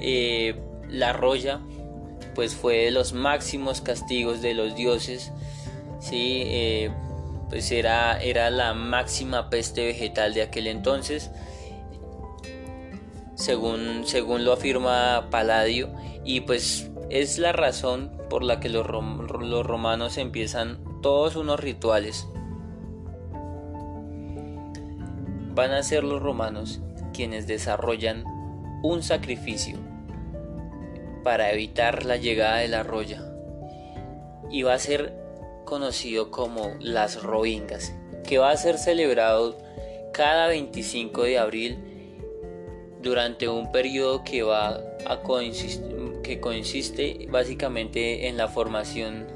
eh, 0.00 0.60
la 0.88 1.12
roya 1.12 1.60
pues 2.34 2.54
fue 2.54 2.76
de 2.84 2.90
los 2.90 3.14
máximos 3.14 3.80
castigos 3.80 4.42
de 4.42 4.52
los 4.52 4.76
dioses 4.76 5.32
¿sí? 6.00 6.42
Eh, 6.44 6.90
pues 7.48 7.70
era, 7.70 8.20
era 8.20 8.50
la 8.50 8.74
máxima 8.74 9.50
peste 9.50 9.86
vegetal 9.86 10.34
de 10.34 10.42
aquel 10.42 10.66
entonces, 10.66 11.30
según, 13.34 14.02
según 14.06 14.44
lo 14.44 14.52
afirma 14.52 15.28
Palladio, 15.30 15.90
y 16.24 16.40
pues 16.40 16.90
es 17.10 17.38
la 17.38 17.52
razón 17.52 18.10
por 18.28 18.42
la 18.42 18.58
que 18.58 18.68
los, 18.68 18.86
los 18.88 19.66
romanos 19.66 20.18
empiezan 20.18 20.78
todos 21.02 21.36
unos 21.36 21.60
rituales. 21.60 22.26
Van 25.54 25.72
a 25.72 25.82
ser 25.82 26.04
los 26.04 26.20
romanos 26.20 26.80
quienes 27.14 27.46
desarrollan 27.46 28.24
un 28.82 29.02
sacrificio 29.02 29.78
para 31.22 31.50
evitar 31.50 32.04
la 32.04 32.16
llegada 32.16 32.58
de 32.58 32.68
la 32.68 32.82
roya. 32.82 33.22
Y 34.50 34.62
va 34.62 34.74
a 34.74 34.78
ser 34.78 35.25
conocido 35.66 36.30
como 36.30 36.74
las 36.80 37.22
Rohingas, 37.22 37.92
que 38.24 38.38
va 38.38 38.50
a 38.50 38.56
ser 38.56 38.78
celebrado 38.78 39.58
cada 40.14 40.46
25 40.46 41.24
de 41.24 41.38
abril 41.38 41.78
durante 43.02 43.48
un 43.48 43.70
periodo 43.70 44.24
que 44.24 44.42
va 44.42 44.80
a 45.04 45.20
que 46.22 46.40
consiste 46.40 47.26
básicamente 47.30 48.28
en 48.28 48.38
la 48.38 48.48
formación 48.48 49.26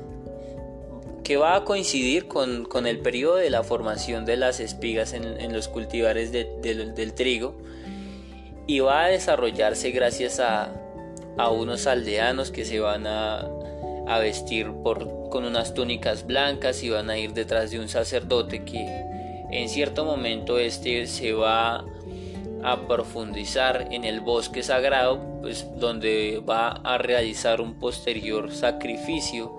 que 1.23 1.37
va 1.37 1.55
a 1.55 1.65
coincidir 1.65 2.27
con, 2.27 2.67
el 2.87 2.99
periodo 3.01 3.37
de 3.37 3.51
la 3.51 3.63
formación 3.63 4.25
de 4.25 4.39
las 4.39 4.59
espigas 4.59 5.13
en, 5.13 5.53
los 5.53 5.69
cultivares 5.69 6.33
del 6.33 7.13
trigo 7.15 7.55
y 8.67 8.81
va 8.81 9.05
a 9.05 9.09
desarrollarse 9.09 9.91
gracias 9.91 10.41
a, 10.41 10.73
a 11.37 11.51
unos 11.51 11.87
aldeanos 11.87 12.51
que 12.51 12.65
se 12.65 12.81
van 12.81 13.07
a, 13.07 13.49
a 14.11 14.19
vestir 14.19 14.73
por, 14.83 15.29
con 15.31 15.45
unas 15.45 15.73
túnicas 15.73 16.27
blancas 16.27 16.83
y 16.83 16.91
van 16.91 17.11
a 17.11 17.17
ir 17.17 17.33
detrás 17.33 17.71
de 17.71 17.79
un 17.79 17.89
sacerdote 17.89 18.65
que 18.65 19.05
en 19.53 19.69
cierto 19.69 20.05
momento 20.05 20.59
este 20.59 21.07
se 21.07 21.33
va 21.33 21.85
a 22.65 22.87
profundizar 22.89 23.87
en 23.93 24.05
el 24.05 24.21
bosque 24.21 24.65
sagrado, 24.65 25.21
pues 25.41 25.65
donde 25.79 26.43
va 26.47 26.71
a 26.71 26.99
realizar 26.99 27.61
un 27.61 27.75
posterior 27.75 28.53
sacrificio, 28.53 29.57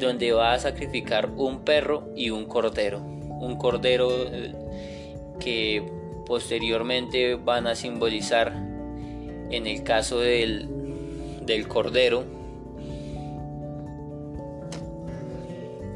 donde 0.00 0.32
va 0.32 0.54
a 0.54 0.58
sacrificar 0.58 1.28
un 1.36 1.60
perro 1.60 2.08
y 2.16 2.30
un 2.30 2.46
cordero, 2.46 3.00
un 3.00 3.56
cordero 3.58 4.08
eh, 4.10 4.54
que 5.38 5.86
posteriormente 6.24 7.34
van 7.34 7.66
a 7.66 7.74
simbolizar 7.74 8.54
en 9.50 9.66
el 9.66 9.82
caso 9.82 10.20
del, 10.20 10.70
del 11.42 11.68
cordero 11.68 12.33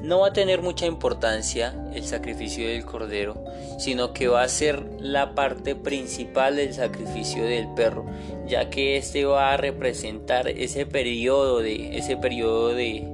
no 0.09 0.21
va 0.21 0.29
a 0.29 0.33
tener 0.33 0.63
mucha 0.63 0.87
importancia 0.87 1.75
el 1.93 2.03
sacrificio 2.03 2.67
del 2.67 2.87
cordero, 2.87 3.45
sino 3.79 4.15
que 4.15 4.27
va 4.27 4.43
a 4.43 4.49
ser 4.49 4.83
la 4.99 5.35
parte 5.35 5.75
principal 5.75 6.57
del 6.57 6.73
sacrificio 6.73 7.45
del 7.45 7.69
perro, 7.75 8.07
ya 8.47 8.71
que 8.71 8.97
este 8.97 9.27
va 9.27 9.53
a 9.53 9.59
representar 9.59 10.49
ese 10.49 10.87
periodo 10.87 11.61
de 11.61 11.99
ese 11.99 12.17
periodo 12.17 12.75
de, 12.75 13.07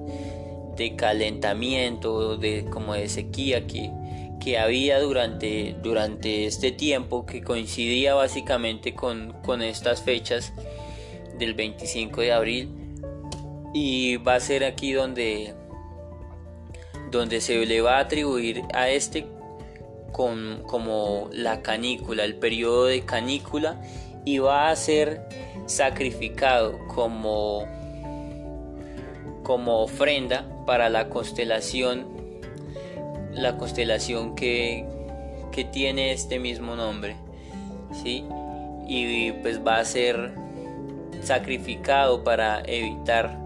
de 0.76 0.94
calentamiento, 0.94 2.36
de 2.36 2.64
como 2.66 2.94
de 2.94 3.08
sequía 3.08 3.66
que, 3.66 3.90
que 4.38 4.56
había 4.56 5.00
durante, 5.00 5.74
durante 5.82 6.46
este 6.46 6.70
tiempo 6.70 7.26
que 7.26 7.42
coincidía 7.42 8.14
básicamente 8.14 8.94
con, 8.94 9.32
con 9.42 9.62
estas 9.62 10.00
fechas 10.00 10.52
del 11.40 11.54
25 11.54 12.20
de 12.20 12.32
abril. 12.32 12.68
Y 13.76 14.18
va 14.18 14.36
a 14.36 14.40
ser 14.40 14.62
aquí 14.62 14.92
donde 14.92 15.52
donde 17.18 17.40
se 17.40 17.64
le 17.64 17.80
va 17.80 17.98
a 17.98 18.00
atribuir 18.00 18.62
a 18.72 18.88
este 18.88 19.26
con, 20.12 20.62
como 20.66 21.28
la 21.32 21.60
canícula, 21.60 22.24
el 22.24 22.36
periodo 22.36 22.86
de 22.86 23.02
canícula, 23.02 23.80
y 24.24 24.38
va 24.38 24.70
a 24.70 24.76
ser 24.76 25.28
sacrificado 25.66 26.78
como, 26.86 27.66
como 29.42 29.82
ofrenda 29.82 30.46
para 30.66 30.88
la 30.88 31.08
constelación, 31.08 32.06
la 33.32 33.56
constelación 33.56 34.34
que, 34.36 34.86
que 35.50 35.64
tiene 35.64 36.12
este 36.12 36.38
mismo 36.38 36.76
nombre. 36.76 37.16
¿sí? 38.02 38.24
Y 38.86 39.32
pues 39.32 39.64
va 39.66 39.78
a 39.78 39.84
ser 39.84 40.32
sacrificado 41.22 42.22
para 42.22 42.62
evitar 42.66 43.36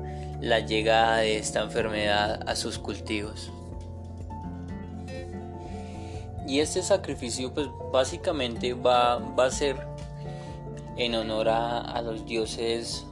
la 0.40 0.60
llegada 0.60 1.18
de 1.18 1.38
esta 1.38 1.62
enfermedad 1.62 2.40
a 2.46 2.56
sus 2.56 2.78
cultivos. 2.78 3.50
Y 6.48 6.60
este 6.60 6.82
sacrificio 6.82 7.52
pues 7.52 7.68
básicamente 7.92 8.72
va, 8.72 9.18
va 9.18 9.44
a 9.44 9.50
ser 9.50 9.76
en 10.96 11.14
honor 11.14 11.50
a, 11.50 12.00
los 12.00 12.24
dioses 12.24 13.06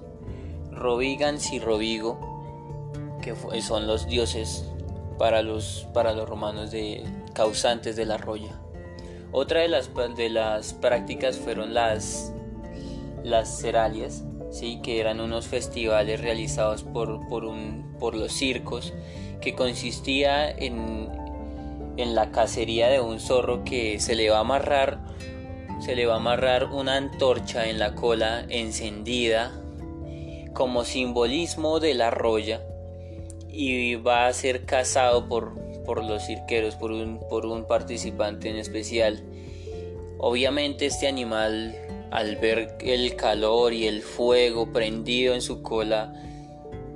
Robigans 0.72 1.52
y 1.52 1.58
Rovigo, 1.58 2.18
que 3.20 3.60
son 3.60 3.86
los 3.86 4.06
dioses 4.06 4.64
para 5.18 5.42
los, 5.42 5.86
para 5.92 6.14
los 6.14 6.26
romanos 6.26 6.70
de, 6.70 7.04
causantes 7.34 7.94
de 7.94 8.06
la 8.06 8.16
roya. 8.16 8.58
Otra 9.32 9.60
de 9.60 9.68
las, 9.68 9.90
de 10.16 10.30
las 10.30 10.72
prácticas 10.72 11.36
fueron 11.36 11.74
las, 11.74 12.32
las 13.22 13.60
ceralias, 13.60 14.24
¿sí? 14.50 14.80
que 14.82 14.98
eran 14.98 15.20
unos 15.20 15.46
festivales 15.46 16.22
realizados 16.22 16.84
por, 16.84 17.28
por, 17.28 17.44
un, 17.44 17.94
por 18.00 18.16
los 18.16 18.32
circos, 18.32 18.94
que 19.42 19.54
consistía 19.54 20.50
en, 20.50 21.25
en 21.96 22.14
la 22.14 22.30
cacería 22.30 22.88
de 22.88 23.00
un 23.00 23.20
zorro 23.20 23.64
que 23.64 24.00
se 24.00 24.14
le 24.14 24.30
va 24.30 24.38
a 24.38 24.40
amarrar 24.40 25.00
se 25.80 25.94
le 25.94 26.06
va 26.06 26.14
a 26.14 26.16
amarrar 26.16 26.72
una 26.72 26.96
antorcha 26.96 27.68
en 27.68 27.78
la 27.78 27.94
cola 27.94 28.46
encendida 28.48 29.52
como 30.54 30.84
simbolismo 30.84 31.80
de 31.80 31.94
la 31.94 32.10
roya 32.10 32.62
y 33.50 33.96
va 33.96 34.26
a 34.26 34.32
ser 34.32 34.64
cazado 34.64 35.28
por, 35.28 35.54
por 35.84 36.02
los 36.02 36.26
cirqueros, 36.26 36.76
por 36.76 36.92
un, 36.92 37.20
por 37.28 37.44
un 37.44 37.66
participante 37.66 38.48
en 38.48 38.56
especial. 38.56 39.22
Obviamente 40.18 40.86
este 40.86 41.08
animal 41.08 41.74
al 42.10 42.36
ver 42.36 42.78
el 42.80 43.16
calor 43.16 43.74
y 43.74 43.86
el 43.86 44.00
fuego 44.00 44.72
prendido 44.72 45.34
en 45.34 45.42
su 45.42 45.62
cola 45.62 46.14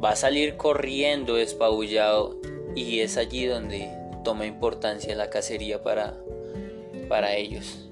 va 0.02 0.10
a 0.12 0.16
salir 0.16 0.56
corriendo 0.56 1.34
despabullado 1.34 2.36
y 2.74 3.00
es 3.00 3.18
allí 3.18 3.44
donde 3.44 3.99
toma 4.22 4.46
importancia 4.46 5.14
la 5.14 5.30
cacería 5.30 5.82
para, 5.82 6.14
para 7.08 7.34
ellos. 7.34 7.88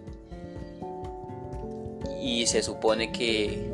Y 2.20 2.46
se 2.46 2.62
supone 2.62 3.12
que 3.12 3.70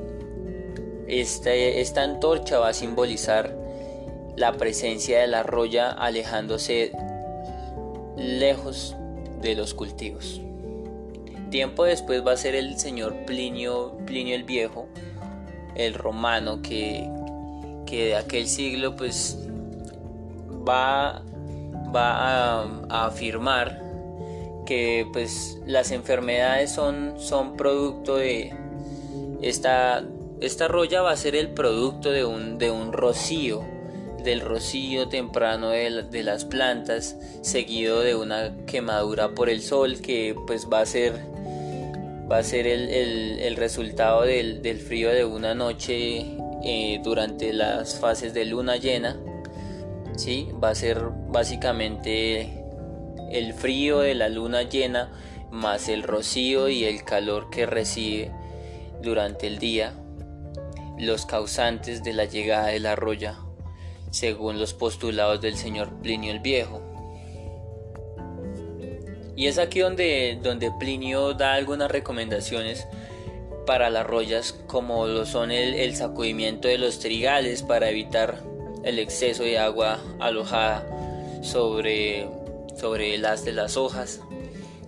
esta, 1.07 2.03
antorcha 2.03 2.59
va 2.59 2.69
a 2.69 2.75
simbolizar 2.75 3.55
la 4.37 4.53
presencia 4.55 5.21
de 5.21 5.27
la 5.27 5.43
roya 5.43 5.91
alejándose 5.91 6.93
lejos 8.17 8.97
de 9.41 9.55
los 9.55 9.75
cultivos. 9.75 10.41
Tiempo 11.51 11.85
después 11.85 12.27
va 12.27 12.33
a 12.33 12.37
ser 12.37 12.55
el 12.55 12.79
señor 12.79 13.15
Plinio, 13.27 13.97
Plinio 14.07 14.35
el 14.35 14.45
Viejo, 14.45 14.89
el 15.77 15.95
romano, 15.95 16.63
que, 16.63 17.09
que 17.87 18.07
de 18.07 18.17
aquel 18.17 18.49
siglo 18.49 18.97
pues 18.97 19.39
va 20.67 21.23
va 21.95 22.63
a, 22.63 23.07
afirmar 23.07 23.83
que 24.67 25.07
pues 25.13 25.59
las 25.67 25.91
enfermedades 25.91 26.73
son, 26.73 27.15
son 27.19 27.57
producto 27.57 28.17
de 28.17 28.55
esta, 29.43 30.03
esta 30.41 30.69
roya 30.69 31.03
va 31.03 31.13
a 31.13 31.17
ser 31.17 31.37
el 31.37 31.51
producto 31.51 32.11
de 32.11 32.25
un, 32.25 32.59
de 32.59 32.71
un 32.71 32.93
rocío 32.93 33.63
del 34.25 34.41
rocío 34.41 35.09
temprano 35.09 35.69
de, 35.69 36.23
las 36.23 36.47
plantas 36.47 37.17
seguido 37.43 38.01
de 38.01 38.15
una 38.17 38.57
quemadura 38.67 39.35
por 39.35 39.51
el 39.51 39.61
sol 39.61 40.01
que 40.01 40.35
pues 40.47 40.67
va 40.73 40.81
a 40.81 40.87
ser 40.87 41.13
va 42.31 42.39
a 42.39 42.43
ser 42.43 42.67
el, 42.67 43.55
resultado 43.57 44.23
del, 44.23 44.79
frío 44.79 45.11
de 45.11 45.27
una 45.27 45.55
noche 45.55 46.39
eh, 46.65 47.01
durante 47.05 47.53
las 47.53 47.99
fases 47.99 48.33
de 48.33 48.47
luna 48.47 48.77
llena 48.77 49.21
¿sí? 50.17 50.49
va 50.63 50.71
a 50.71 50.75
ser 50.75 51.01
básicamente 51.29 52.65
el 53.31 53.53
frío 53.55 54.01
de 54.01 54.15
la 54.15 54.29
luna 54.29 54.63
llena 54.63 55.13
más 55.51 55.89
el 55.89 56.03
rocío 56.03 56.69
y 56.69 56.85
el 56.85 57.05
calor 57.05 57.51
que 57.51 57.67
recibe 57.67 58.31
durante 59.03 59.47
el 59.47 59.59
día 59.59 59.95
los 60.99 61.27
causantes 61.27 62.03
de 62.03 62.13
la 62.13 62.25
llegada 62.25 62.69
de 62.69 62.81
la 62.81 62.97
roya 62.97 63.39
según 64.11 64.59
los 64.59 64.75
postulados 64.75 65.41
del 65.41 65.57
señor 65.57 65.93
Plinio 66.01 66.31
el 66.31 66.39
Viejo. 66.39 66.81
Y 69.37 69.49
es 69.49 69.59
aquí 69.59 69.81
donde, 69.81 70.39
donde 70.41 70.71
Plinio 70.71 71.35
da 71.35 71.55
algunas 71.55 71.91
recomendaciones 71.91 72.87
para 73.67 73.91
las 73.91 74.07
rollas 74.07 74.53
como 74.69 75.07
lo 75.07 75.27
son 75.27 75.51
el 75.51 75.97
sacudimiento 75.97 76.69
de 76.69 76.79
los 76.79 77.01
trigales 77.01 77.63
para 77.63 77.91
evitar 77.91 78.54
el 78.85 78.99
exceso 78.99 79.43
de 79.43 79.59
agua 79.59 80.01
alojada 80.21 80.87
sobre, 81.43 82.29
sobre 82.77 83.19
las 83.19 83.45
de 83.45 83.53
las 83.53 83.77
hojas, 83.77 84.21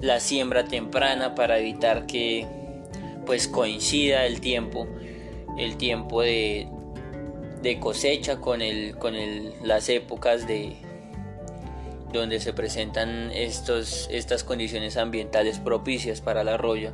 la 0.01 0.21
siembra 0.21 0.65
temprana 0.65 1.35
para 1.35 1.59
evitar 1.59 2.07
que 2.07 2.47
pues 3.25 3.49
coincida 3.49 4.27
el 4.27 4.41
tiempo, 4.41 4.87
el 5.59 5.77
tiempo 5.77 6.23
de, 6.23 6.69
de 7.63 7.81
cosecha 7.81 8.37
con, 8.37 8.63
el, 8.63 8.97
con 8.97 9.15
el, 9.15 9.53
las 9.63 9.89
épocas 9.89 10.47
de 10.47 10.77
donde 12.13 12.41
se 12.41 12.53
presentan 12.53 13.31
estos, 13.33 14.09
estas 14.11 14.45
condiciones 14.45 14.97
ambientales 14.97 15.59
propicias 15.59 16.21
para 16.21 16.45
la 16.45 16.57
roya. 16.57 16.93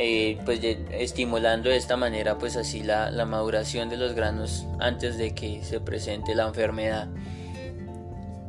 Eh, 0.00 0.38
pues 0.44 0.60
estimulando 0.92 1.70
de 1.70 1.76
esta 1.76 1.96
manera 1.96 2.38
pues 2.38 2.56
así 2.56 2.84
la, 2.84 3.10
maduración 3.24 3.88
de 3.88 3.96
los 3.96 4.14
granos 4.14 4.64
antes 4.78 5.18
de 5.18 5.34
que 5.34 5.64
se 5.64 5.80
presente 5.80 6.36
la 6.36 6.46
enfermedad 6.46 7.08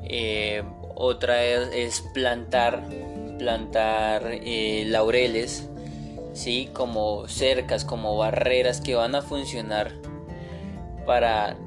eh, 0.04 0.62
otra 0.94 1.44
es, 1.44 2.02
plantar 2.14 2.84
plantar 3.40 4.30
eh, 4.32 4.86
laureles 4.90 5.68
¿sí? 6.34 6.70
como 6.72 7.28
cercas 7.28 7.84
como 7.84 8.16
barreras 8.16 8.80
que 8.80 8.94
van 8.94 9.16
a 9.16 9.24
funcionar 9.24 9.94
para, 11.08 11.58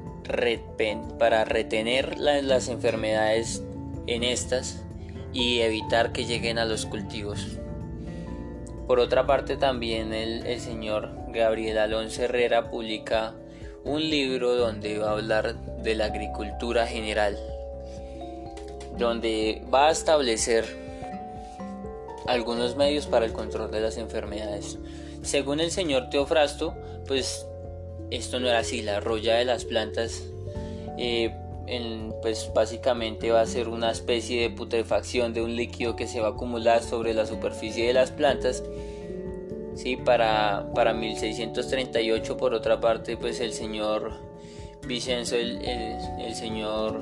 para 1.19 1.43
retener 1.43 2.17
las 2.19 2.69
enfermedades 2.69 3.61
en 4.07 4.23
estas 4.23 4.81
y 5.33 5.59
evitar 5.59 6.13
que 6.13 6.23
lleguen 6.23 6.57
a 6.57 6.63
los 6.63 6.85
cultivos 6.85 7.59
por 8.87 8.99
otra 8.99 9.25
parte 9.25 9.57
también 9.57 10.13
el, 10.13 10.59
señor 10.59 11.09
Gabriel 11.29 11.77
Alonso 11.77 12.23
Herrera 12.23 12.69
publica 12.69 13.33
un 13.83 14.01
libro 14.01 14.55
donde 14.55 14.99
va 14.99 15.09
a 15.09 15.11
hablar 15.13 15.55
de 15.83 15.95
la 15.95 16.05
agricultura 16.05 16.87
general, 16.87 17.37
donde 18.97 19.61
va 19.73 19.87
a 19.87 19.91
establecer 19.91 20.65
algunos 22.27 22.75
medios 22.75 23.07
para 23.07 23.25
el 23.25 23.33
control 23.33 23.71
de 23.71 23.81
las 23.81 23.97
enfermedades. 23.97 24.77
Según 25.21 25.59
el 25.59 25.71
señor 25.71 26.09
Teofrasto, 26.09 26.75
pues 27.07 27.45
esto 28.11 28.39
no 28.39 28.47
era 28.47 28.59
así, 28.59 28.81
la 28.81 28.99
roya 28.99 29.35
de 29.35 29.45
las 29.45 29.65
plantas 29.65 30.23
eh, 30.97 31.35
pues 32.21 32.51
básicamente 32.53 33.31
va 33.31 33.41
a 33.41 33.45
ser 33.45 33.67
una 33.67 33.91
especie 33.91 34.41
de 34.41 34.49
putrefacción 34.49 35.33
de 35.33 35.41
un 35.41 35.55
líquido 35.55 35.95
que 35.95 36.07
se 36.07 36.19
va 36.19 36.27
a 36.27 36.31
acumular 36.31 36.83
sobre 36.83 37.13
la 37.13 37.25
superficie 37.25 37.87
de 37.87 37.93
las 37.93 38.11
plantas. 38.11 38.63
Sí, 39.75 39.95
para, 39.95 40.69
para 40.75 40.93
1638 40.93 42.37
por 42.37 42.53
otra 42.53 42.79
parte 42.79 43.17
pues 43.17 43.39
el 43.39 43.53
señor 43.53 44.11
Vicenzo, 44.85 45.35
el, 45.35 46.35
señor 46.35 46.99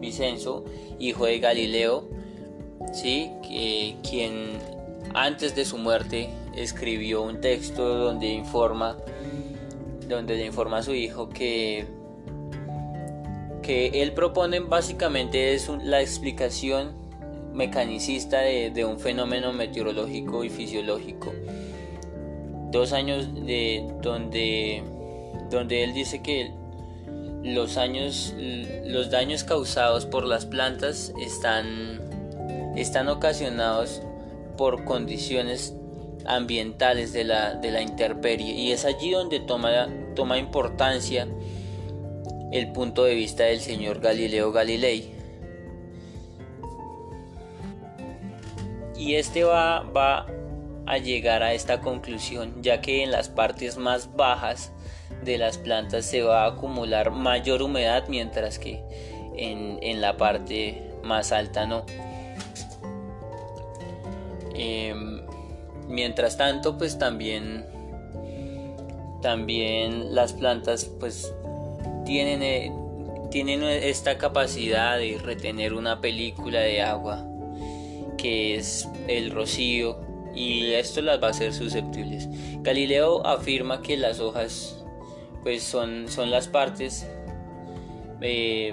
Vicenzo, 0.00 0.64
hijo 0.98 1.26
de 1.26 1.38
Galileo, 1.38 2.08
¿sí? 2.92 3.30
Quien 4.08 4.58
antes 5.14 5.54
de 5.54 5.64
su 5.64 5.78
muerte 5.78 6.30
escribió 6.56 7.22
un 7.22 7.40
texto 7.40 7.96
donde 7.96 8.28
informa 8.28 8.96
donde 10.08 10.36
le 10.36 10.46
informa 10.46 10.78
a 10.78 10.82
su 10.82 10.94
hijo 10.94 11.28
que 11.28 11.86
que 13.64 14.02
él 14.02 14.12
propone 14.12 14.60
básicamente 14.60 15.54
es 15.54 15.68
la 15.82 16.02
explicación 16.02 16.92
mecanicista 17.54 18.40
de, 18.40 18.84
un 18.84 18.98
fenómeno 18.98 19.52
meteorológico 19.52 20.44
y 20.44 20.50
fisiológico. 20.50 21.32
Dos 22.70 22.92
años 22.92 23.34
de 23.46 23.88
donde, 24.02 24.82
donde 25.50 25.82
él 25.82 25.94
dice 25.94 26.22
que 26.22 26.52
los, 27.42 27.76
años, 27.76 28.34
los 28.84 29.10
daños 29.10 29.44
causados 29.44 30.04
por 30.04 30.24
las 30.24 30.46
plantas 30.46 31.12
están 31.20 32.02
están 32.76 33.08
ocasionados 33.08 34.02
por 34.56 34.84
condiciones 34.84 35.74
ambientales 36.26 37.12
de 37.12 37.24
la, 37.24 37.54
de 37.54 37.70
la 37.70 37.82
intemperie 37.82 38.52
y 38.52 38.72
es 38.72 38.84
allí 38.84 39.12
donde 39.12 39.38
toma, 39.40 39.88
toma 40.16 40.38
importancia 40.38 41.28
el 42.54 42.70
punto 42.70 43.02
de 43.02 43.16
vista 43.16 43.42
del 43.42 43.58
señor 43.58 43.98
Galileo 43.98 44.52
Galilei. 44.52 45.12
Y 48.96 49.16
este 49.16 49.42
va, 49.42 49.80
va 49.80 50.26
a 50.86 50.98
llegar 50.98 51.42
a 51.42 51.52
esta 51.52 51.80
conclusión, 51.80 52.62
ya 52.62 52.80
que 52.80 53.02
en 53.02 53.10
las 53.10 53.28
partes 53.28 53.76
más 53.76 54.14
bajas 54.14 54.70
de 55.24 55.36
las 55.36 55.58
plantas 55.58 56.06
se 56.06 56.22
va 56.22 56.44
a 56.44 56.50
acumular 56.50 57.10
mayor 57.10 57.60
humedad, 57.60 58.04
mientras 58.06 58.60
que 58.60 58.84
en, 59.36 59.80
en 59.82 60.00
la 60.00 60.16
parte 60.16 60.80
más 61.02 61.32
alta 61.32 61.66
no. 61.66 61.84
Em, 64.54 65.22
mientras 65.88 66.36
tanto, 66.36 66.78
pues 66.78 67.00
también, 67.00 67.66
también 69.22 70.14
las 70.14 70.32
plantas 70.34 70.84
pues 70.84 71.34
tienen, 72.04 72.42
eh, 72.42 72.72
tienen 73.30 73.62
esta 73.62 74.18
capacidad 74.18 74.98
de 74.98 75.18
retener 75.18 75.74
una 75.74 76.00
película 76.00 76.60
de 76.60 76.82
agua 76.82 77.26
que 78.16 78.56
es 78.56 78.88
el 79.08 79.30
rocío 79.30 80.00
y 80.34 80.72
esto 80.72 81.02
las 81.02 81.22
va 81.22 81.28
a 81.28 81.30
hacer 81.30 81.52
susceptibles. 81.52 82.28
Galileo 82.62 83.26
afirma 83.26 83.82
que 83.82 83.96
las 83.96 84.20
hojas 84.20 84.84
pues 85.42 85.62
son, 85.62 86.08
son 86.08 86.30
las 86.30 86.48
partes 86.48 87.06
eh, 88.20 88.72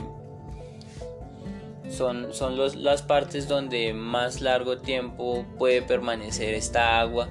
son, 1.89 2.33
son 2.33 2.57
las 2.83 3.01
partes 3.01 3.47
donde 3.47 3.93
más 3.93 4.39
largo 4.41 4.77
tiempo 4.77 5.45
puede 5.57 5.81
permanecer 5.81 6.53
esta 6.53 7.01
agua 7.01 7.27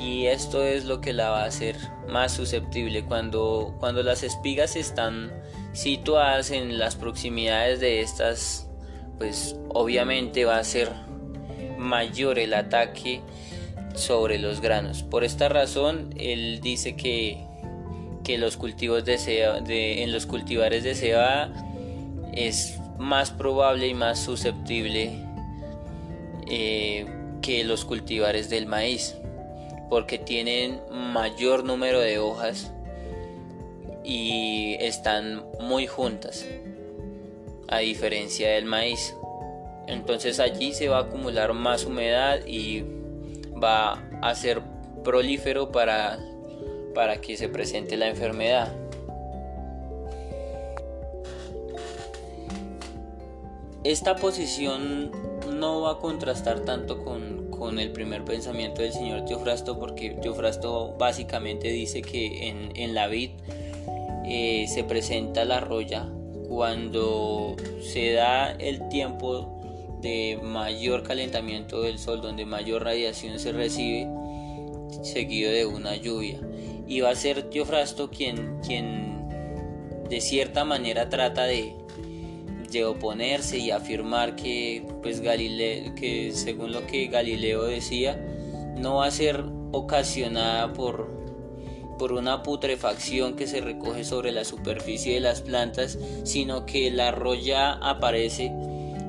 y 0.00 0.26
esto 0.26 0.64
es 0.64 0.86
lo 0.86 1.00
que 1.00 1.12
la 1.12 1.30
va 1.30 1.42
a 1.42 1.46
hacer 1.46 1.76
más 2.08 2.32
susceptible. 2.32 3.04
Cuando, 3.04 3.74
cuando 3.78 4.02
las 4.02 4.22
espigas 4.22 4.76
están 4.76 5.30
situadas 5.72 6.50
en 6.50 6.78
las 6.78 6.96
proximidades 6.96 7.80
de 7.80 8.00
estas 8.00 8.66
pues 9.20 9.54
obviamente 9.68 10.46
va 10.46 10.56
a 10.56 10.64
ser 10.64 10.90
mayor 11.76 12.38
el 12.38 12.54
ataque 12.54 13.20
sobre 13.94 14.38
los 14.38 14.62
granos. 14.62 15.02
Por 15.02 15.24
esta 15.24 15.50
razón 15.50 16.14
él 16.16 16.60
dice 16.62 16.96
que, 16.96 17.44
que 18.24 18.38
los 18.38 18.56
cultivos 18.56 19.04
de, 19.04 19.18
de 19.66 20.02
en 20.02 20.12
los 20.12 20.24
cultivares 20.24 20.84
de 20.84 20.94
cebada 20.94 21.52
es 22.32 22.78
más 22.98 23.30
probable 23.30 23.88
y 23.88 23.94
más 23.94 24.18
susceptible 24.18 25.22
eh, 26.48 27.04
que 27.42 27.62
los 27.64 27.84
cultivares 27.84 28.48
del 28.48 28.64
maíz 28.64 29.19
porque 29.90 30.18
tienen 30.18 30.80
mayor 30.90 31.64
número 31.64 32.00
de 32.00 32.18
hojas 32.20 32.72
y 34.04 34.76
están 34.80 35.44
muy 35.60 35.86
juntas 35.88 36.46
a 37.68 37.78
diferencia 37.78 38.50
del 38.50 38.64
maíz. 38.64 39.14
Entonces 39.88 40.38
allí 40.38 40.72
se 40.72 40.88
va 40.88 40.98
a 40.98 41.00
acumular 41.02 41.52
más 41.52 41.84
humedad 41.84 42.38
y 42.46 42.84
va 43.62 44.08
a 44.22 44.34
ser 44.36 44.62
prolífero 45.02 45.72
para, 45.72 46.18
para 46.94 47.20
que 47.20 47.36
se 47.36 47.48
presente 47.48 47.96
la 47.96 48.08
enfermedad. 48.08 48.72
Esta 53.82 54.14
posición 54.16 55.10
no 55.52 55.80
va 55.80 55.92
a 55.92 55.98
contrastar 55.98 56.60
tanto 56.60 57.02
con, 57.02 57.39
el 57.68 57.92
primer 57.92 58.24
pensamiento 58.24 58.82
del 58.82 58.92
señor 58.92 59.24
Teofrasto 59.26 59.78
porque 59.78 60.10
Teofrasto 60.10 60.96
básicamente 60.98 61.68
dice 61.68 62.02
que 62.02 62.48
en, 62.74 62.94
la 62.94 63.06
vid 63.06 63.30
eh, 64.24 64.66
se 64.68 64.82
presenta 64.84 65.44
la 65.44 65.60
roya 65.60 66.08
cuando 66.48 67.56
se 67.82 68.12
da 68.12 68.52
el 68.52 68.88
tiempo 68.88 69.60
de 70.00 70.38
mayor 70.42 71.02
calentamiento 71.02 71.82
del 71.82 71.98
sol 71.98 72.20
donde 72.22 72.46
mayor 72.46 72.84
radiación 72.84 73.38
se 73.38 73.52
recibe 73.52 74.08
seguido 75.02 75.52
de 75.52 75.66
una 75.66 75.96
lluvia. 75.96 76.40
Y 76.86 77.00
va 77.00 77.10
a 77.10 77.14
ser 77.14 77.44
Teofrasto 77.50 78.10
quien, 78.10 78.58
quien 78.66 79.28
de 80.08 80.20
cierta 80.20 80.64
manera 80.64 81.08
trata 81.08 81.44
de, 81.44 81.74
de 82.70 82.84
oponerse 82.84 83.58
y 83.58 83.70
afirmar 83.70 84.36
que, 84.36 84.86
pues, 85.02 85.20
Galileo, 85.20 85.94
que 85.94 86.32
según 86.32 86.72
lo 86.72 86.86
que 86.86 87.06
Galileo 87.06 87.64
decía, 87.64 88.18
no 88.76 88.96
va 88.96 89.06
a 89.06 89.10
ser 89.10 89.44
ocasionada 89.72 90.72
por, 90.72 91.08
por 91.98 92.12
una 92.12 92.42
putrefacción 92.42 93.36
que 93.36 93.46
se 93.46 93.60
recoge 93.60 94.04
sobre 94.04 94.32
la 94.32 94.44
superficie 94.44 95.14
de 95.14 95.20
las 95.20 95.42
plantas, 95.42 95.98
sino 96.24 96.66
que 96.66 96.90
la 96.90 97.10
roya 97.10 97.72
aparece 97.72 98.52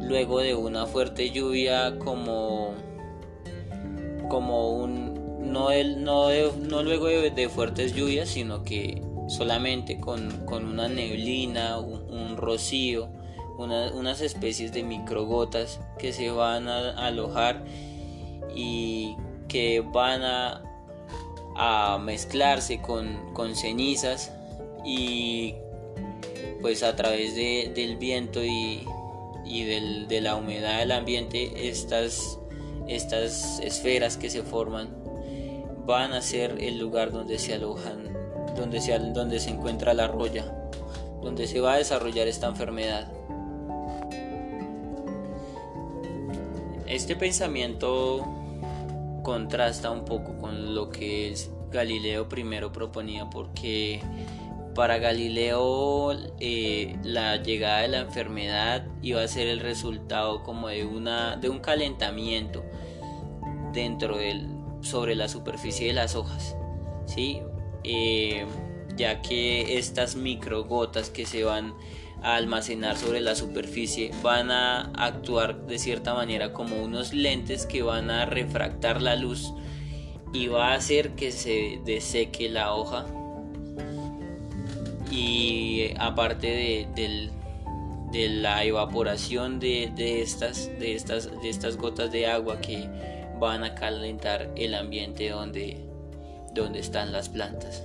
luego 0.02 0.39
de 0.39 0.56
una 0.56 0.86
fuerte 0.86 1.30
lluvia 1.30 1.97
como, 2.00 2.74
como 4.30 4.71
un 4.71 5.12
no, 5.41 5.69
no, 5.97 6.30
no 6.52 6.84
luego 6.84 7.08
de, 7.08 7.50
fuertes 7.50 7.93
lluvias, 7.93 8.30
sino 8.30 8.63
que 8.63 9.02
solamente 9.28 10.00
con, 10.00 10.43
una 10.50 10.88
neblina, 10.88 11.78
un 11.80 12.38
rocío, 12.38 13.10
unas 13.62 14.21
especies 14.21 14.71
de 14.74 14.84
microgotas 14.84 15.80
que 15.97 16.13
se 16.13 16.32
van 16.32 16.67
a, 16.67 16.91
alojar 17.06 17.63
y 18.56 19.15
que 19.47 19.82
van 19.82 20.21
a, 20.24 20.63
mezclarse 22.02 22.82
con, 22.82 23.56
cenizas 23.56 24.32
y 24.84 25.56
pues 26.62 26.82
a 26.82 26.95
través 26.95 27.36
del 27.36 27.97
viento 27.97 28.43
y, 28.43 28.86
de 29.45 30.21
la 30.21 30.36
humedad 30.36 30.80
del 30.80 30.91
ambiente 30.91 31.69
estas, 31.69 32.39
estas 32.88 33.60
esferas 33.60 34.17
que 34.17 34.30
se 34.30 34.43
forman 34.43 34.89
van 35.86 36.13
a 36.13 36.21
ser 36.21 36.58
el 36.60 36.80
lugar 36.80 37.12
donde 37.12 37.38
se 37.38 37.54
alojan 37.56 38.12
donde 38.56 38.82
se, 38.82 38.97
donde 38.97 39.39
se 39.39 39.50
encuentra 39.50 39.93
la 39.93 40.08
roya 40.08 40.45
donde 41.21 41.47
se 41.47 41.60
va 41.60 41.74
a 41.74 41.78
desarrollar 41.78 42.28
esta 42.28 42.47
enfermedad 42.47 43.12
Este 46.92 47.16
pensamiento 47.16 48.28
contrasta 49.24 49.90
un 49.92 50.04
poco 50.04 50.38
con 50.38 50.76
lo 50.76 50.90
que 50.90 51.34
Galileo 51.72 52.28
primero 52.28 52.74
proponía 52.74 53.30
porque 53.30 54.02
para 54.76 54.98
Galileo 54.98 56.12
eh, 56.42 56.98
la 57.04 57.38
llegada 57.38 57.84
de 57.84 57.88
la 57.88 58.00
enfermedad 58.00 58.86
iba 59.02 59.24
a 59.24 59.28
ser 59.30 59.48
el 59.48 59.62
resultado 59.62 60.44
como 60.44 60.68
de, 60.68 60.84
una, 60.84 61.38
de 61.38 61.48
un 61.48 61.60
calentamiento 61.60 62.62
dentro 63.72 64.18
del, 64.18 64.50
sobre 64.82 65.16
la 65.16 65.30
superficie 65.30 65.88
de 65.88 65.94
las 65.94 66.16
hojas, 66.16 66.58
¿sí? 67.06 67.40
Eh, 67.86 68.46
ya 68.98 69.22
que 69.22 69.78
estas 69.78 70.18
microgotas 70.18 71.10
que 71.10 71.26
se 71.26 71.46
van 71.46 71.74
a 72.22 72.36
almacenar 72.36 72.98
sobre 72.98 73.22
la 73.22 73.36
superficie 73.36 74.12
van 74.22 74.52
a 74.52 74.92
actuar 74.96 75.66
de 75.66 75.80
cierta 75.80 76.14
manera 76.14 76.54
como 76.54 76.82
unos 76.82 77.14
lentes 77.14 77.66
que 77.66 77.82
van 77.82 78.12
a 78.12 78.26
refractar 78.26 79.02
la 79.02 79.16
luz 79.16 79.54
y 80.34 80.48
va 80.48 80.72
a 80.72 80.76
hacer 80.76 81.12
que 81.12 81.32
se 81.32 81.82
deseque 81.84 82.50
la 82.50 82.74
hoja 82.74 83.06
y 85.12 85.94
aparte 86.00 86.88
de, 86.96 87.30
la 88.30 88.64
evaporación 88.64 89.60
de, 89.60 89.92
estas, 90.22 90.68
de, 90.80 90.96
estas, 90.96 91.30
de 91.42 91.50
estas 91.50 91.78
gotas 91.78 92.12
de 92.12 92.28
agua 92.28 92.62
que 92.62 92.88
van 93.40 93.64
a 93.64 93.76
calentar 93.76 94.52
el 94.56 94.74
ambiente 94.74 95.30
donde, 95.30 95.78
donde 96.54 96.80
están 96.80 97.12
las 97.12 97.30
plantas. 97.30 97.84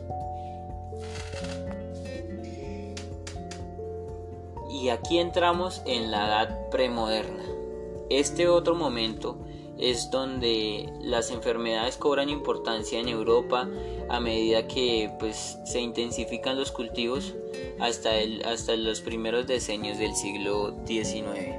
Y 4.79 4.91
aquí 4.91 5.19
entramos 5.19 5.81
en 5.87 6.11
la 6.11 6.27
edad 6.27 6.69
premoderna. 6.69 7.43
Este 8.11 8.47
otro 8.47 8.75
momento 8.75 9.39
es 9.79 10.11
donde 10.11 10.93
las 11.01 11.31
enfermedades 11.31 11.97
cobran 11.97 12.29
importancia 12.29 13.01
en 13.01 13.09
Europa 13.09 13.71
a 14.11 14.21
medida 14.21 14.69
que 14.69 15.11
pues, 15.19 15.59
se 15.65 15.81
intensifican 15.81 16.59
los 16.59 16.73
cultivos 16.73 17.35
hasta, 17.81 18.17
el, 18.17 18.45
hasta 18.45 18.77
los 18.77 19.01
primeros 19.01 19.47
decenios 19.47 19.97
del 19.99 20.15
siglo 20.15 20.77
XIX. 20.87 21.57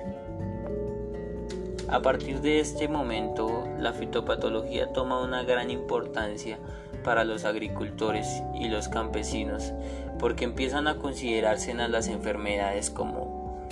A 1.90 2.02
partir 2.02 2.42
de 2.42 2.60
este 2.60 2.88
momento, 2.88 3.64
la 3.80 3.94
fitopatología 3.94 4.94
toma 4.94 5.24
una 5.24 5.42
gran 5.42 5.72
importancia 5.72 6.60
para 7.04 7.24
los 7.24 7.46
agricultores 7.46 8.28
y 8.54 8.68
los 8.68 8.90
campesinos, 8.90 9.72
porque 10.20 10.46
empiezan 10.46 10.88
a 10.88 10.98
considerarse 10.98 11.72
a 11.72 11.88
las 11.88 12.08
enfermedades 12.08 12.90
como 12.90 13.68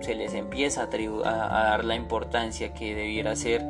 se 0.00 0.14
les 0.14 0.34
empieza 0.34 0.84
a, 0.84 0.86
dar 0.86 1.84
la 1.84 1.94
importancia 1.94 2.72
que 2.72 2.94
debiera 2.94 3.36
ser 3.36 3.64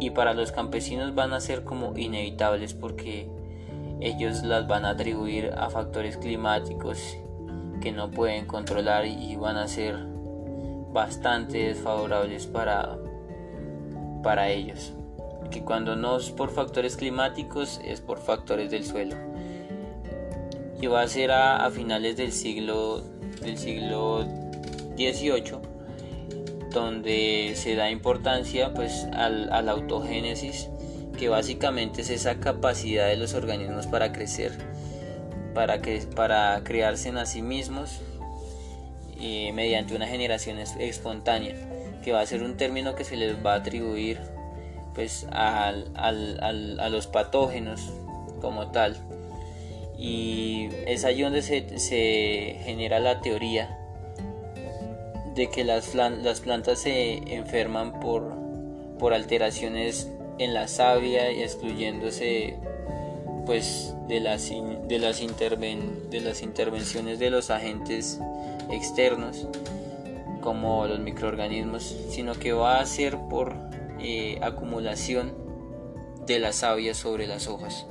y 0.00 0.10
para 0.10 0.34
los 0.34 0.52
campesinos 0.52 1.14
van 1.14 1.32
a 1.32 1.40
ser 1.40 1.64
como 1.64 1.96
inevitables 1.96 2.74
porque 2.74 3.28
ellos 4.00 4.42
las 4.44 4.66
van 4.68 4.84
a 4.84 4.90
atribuir 4.90 5.52
a 5.56 5.70
factores 5.70 6.16
climáticos 6.16 7.16
que 7.80 7.92
no 7.92 8.10
pueden 8.10 8.46
controlar 8.46 9.06
y 9.06 9.34
van 9.36 9.56
a 9.56 9.66
ser 9.66 9.96
bastante 10.92 11.68
desfavorables 11.68 12.46
para, 12.46 12.98
para 14.22 14.50
ellos. 14.50 14.94
Que 15.50 15.64
cuando 15.64 15.96
no 15.96 16.18
es 16.18 16.30
por 16.30 16.50
factores 16.50 16.96
climáticos 16.96 17.80
es 17.84 18.00
por 18.00 18.18
factores 18.18 18.70
del 18.70 18.84
suelo. 18.84 19.16
Y 20.80 20.86
va 20.86 21.02
a 21.02 21.08
ser 21.08 21.32
a, 21.32 21.70
finales 21.70 22.16
del 22.16 22.32
siglo, 22.32 23.02
del 23.40 23.58
siglo 23.58 24.24
XVIII 24.96 25.58
donde 26.70 27.54
se 27.56 27.74
da 27.74 27.90
importancia 27.90 28.74
pues 28.74 29.06
al, 29.12 29.50
a 29.52 29.62
la 29.62 29.72
autogénesis 29.72 30.68
que 31.18 31.28
básicamente 31.28 32.02
es 32.02 32.10
esa 32.10 32.38
capacidad 32.38 33.08
de 33.08 33.16
los 33.16 33.34
organismos 33.34 33.86
para 33.86 34.12
crecer 34.12 34.52
para, 35.58 35.80
que, 35.80 35.98
para 36.14 36.62
crearse 36.62 37.08
en 37.08 37.26
sí 37.26 37.42
mismos 37.42 38.00
eh, 39.18 39.50
mediante 39.52 39.96
una 39.96 40.06
generación 40.06 40.58
espontánea, 40.58 41.56
que 42.04 42.12
va 42.12 42.20
a 42.20 42.26
ser 42.26 42.44
un 42.44 42.56
término 42.56 42.94
que 42.94 43.02
se 43.02 43.16
les 43.16 43.44
va 43.44 43.54
a 43.54 43.56
atribuir 43.56 44.20
pues, 44.94 45.26
a 45.32 45.72
los 45.72 47.08
patógenos 47.08 47.92
como 48.40 48.70
tal. 48.70 48.96
Y 49.98 50.68
es 50.86 51.04
ahí 51.04 51.22
donde 51.22 51.42
se, 51.42 52.60
genera 52.64 53.00
la 53.00 53.20
teoría 53.20 53.76
de 55.34 55.50
que 55.50 55.64
las, 55.64 55.88
plantas 56.40 56.78
se 56.78 57.34
enferman 57.34 57.98
por, 58.00 58.32
alteraciones 59.12 60.08
en 60.38 60.54
la 60.54 60.68
savia 60.68 61.32
y 61.32 61.42
excluyéndose 61.42 62.56
pues 63.44 63.94
de 64.08 64.20
las 64.20 64.50
intervenciones 66.42 67.18
de 67.18 67.30
los 67.30 67.50
agentes 67.50 68.20
externos 68.70 69.48
como 70.40 70.86
los 70.86 71.00
microorganismos, 71.00 71.96
sino 72.10 72.34
que 72.34 72.52
va 72.52 72.80
a 72.80 72.86
ser 72.86 73.18
por 73.28 73.54
eh, 74.00 74.38
acumulación 74.42 75.34
de 76.26 76.38
la 76.38 76.52
savia 76.52 76.94
sobre 76.94 77.26
las 77.26 77.48
hojas. 77.48 77.86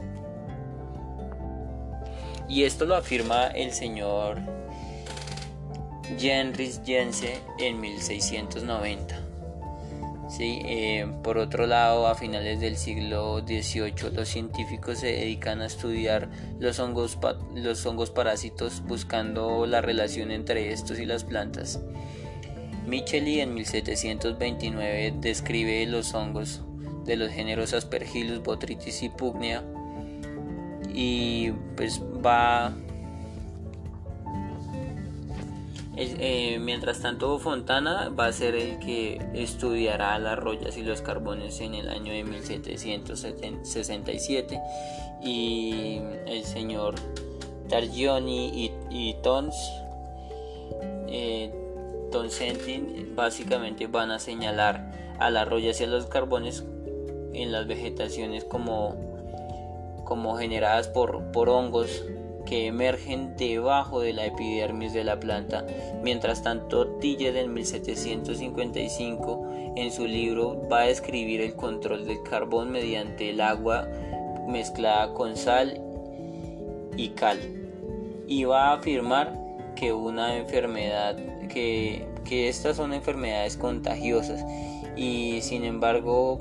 Y 2.49 2.63
esto 2.63 2.85
lo 2.85 2.95
afirma 2.95 3.47
el 3.47 3.71
señor 3.71 4.39
Jenrys 6.17 6.81
Jense 6.85 7.41
en 7.59 7.79
1690. 7.79 9.19
¿sí? 10.29 10.61
Eh, 10.65 11.05
por 11.23 11.37
otro 11.37 11.67
lado, 11.67 12.07
a 12.07 12.15
finales 12.15 12.59
del 12.59 12.77
siglo 12.77 13.39
XVIII 13.39 14.11
los 14.13 14.29
científicos 14.29 14.99
se 14.99 15.07
dedican 15.07 15.61
a 15.61 15.65
estudiar 15.65 16.29
los 16.59 16.79
hongos, 16.79 17.17
los 17.53 17.85
hongos 17.85 18.11
parásitos 18.11 18.81
buscando 18.85 19.65
la 19.65 19.81
relación 19.81 20.31
entre 20.31 20.71
estos 20.71 20.99
y 20.99 21.05
las 21.05 21.23
plantas. 21.23 21.81
Micheli 22.85 23.41
en 23.41 23.53
1729 23.53 25.15
describe 25.19 25.85
los 25.87 26.13
hongos 26.13 26.61
de 27.03 27.17
los 27.17 27.29
géneros 27.31 27.73
Aspergillus, 27.73 28.41
Botrytis 28.41 29.03
y 29.03 29.09
Pugnia 29.09 29.63
y 30.99 31.51
pues 31.75 32.01
va 32.25 32.73
Eh, 35.99 36.59
mientras 36.59 37.01
tanto, 37.01 37.39
Fontana 37.39 38.09
va 38.09 38.27
a 38.27 38.31
ser 38.31 38.53
el 38.53 38.77
que 38.77 39.19
estudiará 39.33 40.19
las 40.19 40.37
rollas 40.37 40.77
y 40.77 40.83
los 40.83 41.01
carbones 41.01 41.59
en 41.59 41.73
el 41.73 41.89
año 41.89 42.13
de 42.13 42.23
1767 42.23 44.61
y 45.23 45.99
el 46.27 46.43
señor 46.43 46.93
Targioni 47.67 48.71
y, 48.91 49.15
Tons, 49.23 49.55
eh, 51.07 51.51
Tonsentin 52.11 53.15
básicamente 53.15 53.87
van 53.87 54.11
a 54.11 54.19
señalar 54.19 55.15
a 55.17 55.31
las 55.31 55.49
rollas 55.49 55.81
y 55.81 55.85
a 55.85 55.87
los 55.87 56.05
carbones 56.05 56.63
en 57.33 57.51
las 57.51 57.65
vegetaciones 57.65 58.43
como, 58.43 59.16
como 60.07 60.37
generadas 60.37 60.87
por, 60.87 61.31
por 61.33 61.49
hongos 61.49 62.05
que 62.45 62.67
emergen 62.67 63.35
debajo 63.35 63.99
de 63.99 64.13
la 64.13 64.25
epidermis 64.25 64.93
de 64.93 65.03
la 65.03 65.19
planta. 65.19 65.65
Mientras 66.01 66.43
tanto, 66.43 66.87
Tille 66.99 67.37
en 67.37 67.53
1755 67.53 69.73
en 69.75 69.91
su 69.91 70.07
libro 70.07 70.65
va 70.71 70.83
a 70.83 70.85
describir 70.85 71.41
el 71.41 71.55
control 71.55 72.05
del 72.05 72.23
carbón 72.23 72.71
mediante 72.71 73.31
el 73.31 73.41
agua 73.41 73.85
mezclada 74.47 75.13
con 75.13 75.35
sal 75.35 75.81
y 76.95 77.09
cal 77.09 77.37
y 78.27 78.45
va 78.45 78.69
a 78.69 78.75
afirmar 78.75 79.37
que 79.75 79.91
una 79.91 80.37
enfermedad 80.37 81.17
que, 81.49 82.07
que 82.23 82.47
estas 82.47 82.77
son 82.77 82.93
enfermedades 82.93 83.57
contagiosas 83.57 84.45
y 84.95 85.41
sin 85.41 85.65
embargo 85.65 86.39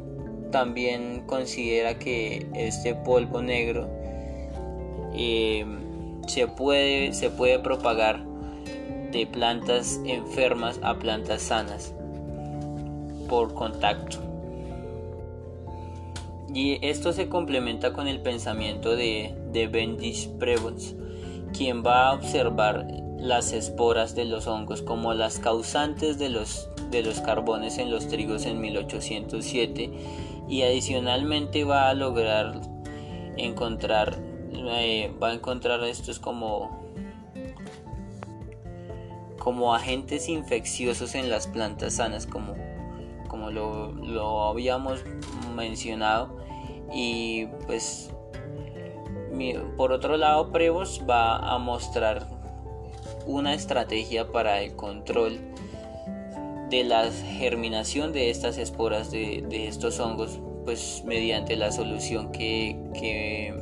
también 0.51 1.23
considera 1.27 1.99
que 1.99 2.47
este 2.55 2.95
polvo 2.95 3.43
negro 3.43 3.89
eh, 5.15 5.65
se 6.27 6.47
puede, 6.47 7.13
se 7.13 7.31
puede 7.31 7.59
propagar 7.59 8.25
de 9.13 9.27
plantas 9.27 10.01
enfermas 10.05 10.79
a 10.83 10.99
plantas 10.99 11.43
sanas 11.43 11.95
por 13.29 13.55
contacto. 13.55 14.19
Y 16.53 16.79
esto 16.87 17.13
se 17.13 17.29
complementa 17.29 17.93
con 17.93 18.09
el 18.09 18.21
pensamiento 18.21 18.97
de, 18.97 19.35
de 19.53 19.67
Bendis 19.67 20.27
Prevons, 20.39 20.95
quien 21.53 21.85
va 21.85 22.09
a 22.09 22.15
observar 22.15 22.87
las 23.19 23.53
esporas 23.53 24.15
de 24.15 24.25
los 24.25 24.47
hongos 24.47 24.83
como 24.83 25.15
las 25.15 25.39
causantes 25.39 26.19
de 26.19 26.29
los, 26.29 26.69
de 26.91 27.03
los 27.03 27.21
carbones 27.21 27.79
en 27.79 27.91
los 27.91 28.09
trigos 28.09 28.47
en 28.47 28.61
1807 28.61 29.91
y 30.49 30.63
adicionalmente 30.63 31.65
va 31.65 31.89
a 31.89 31.95
lograr 31.95 32.61
encontrar 33.37 34.19
eh, 34.53 35.13
va 35.23 35.29
a 35.29 35.35
encontrar 35.35 35.83
estos 35.85 36.19
como 36.19 36.87
como 39.47 39.73
agentes 39.77 40.29
infecciosos 40.29 41.15
en 41.15 41.31
las 41.31 41.47
plantas 41.47 41.95
sanas 41.95 42.27
como, 42.27 42.57
como 43.29 43.53
lo, 43.53 43.93
lo 43.93 44.43
habíamos 44.43 45.05
mencionado. 45.55 46.37
Y 46.93 47.47
pues 47.65 48.11
por 49.77 49.93
otro 49.93 50.17
lado 50.17 50.51
Prevos 50.51 51.03
va 51.09 51.37
a 51.37 51.59
mostrar 51.59 52.27
una 53.25 53.55
estrategia 53.55 54.33
para 54.33 54.63
el 54.63 54.75
control 54.75 55.39
de 56.71 56.85
la 56.85 57.11
germinación 57.11 58.13
de 58.13 58.31
estas 58.31 58.59
esporas 58.59 59.11
de, 59.11 59.45
de 59.49 59.69
estos 59.69 60.01
hongos 60.01 60.41
pues 60.65 61.03
mediante 61.05 61.55
la 61.55 61.71
solución 61.71 62.33
que, 62.33 62.77
que 62.95 63.55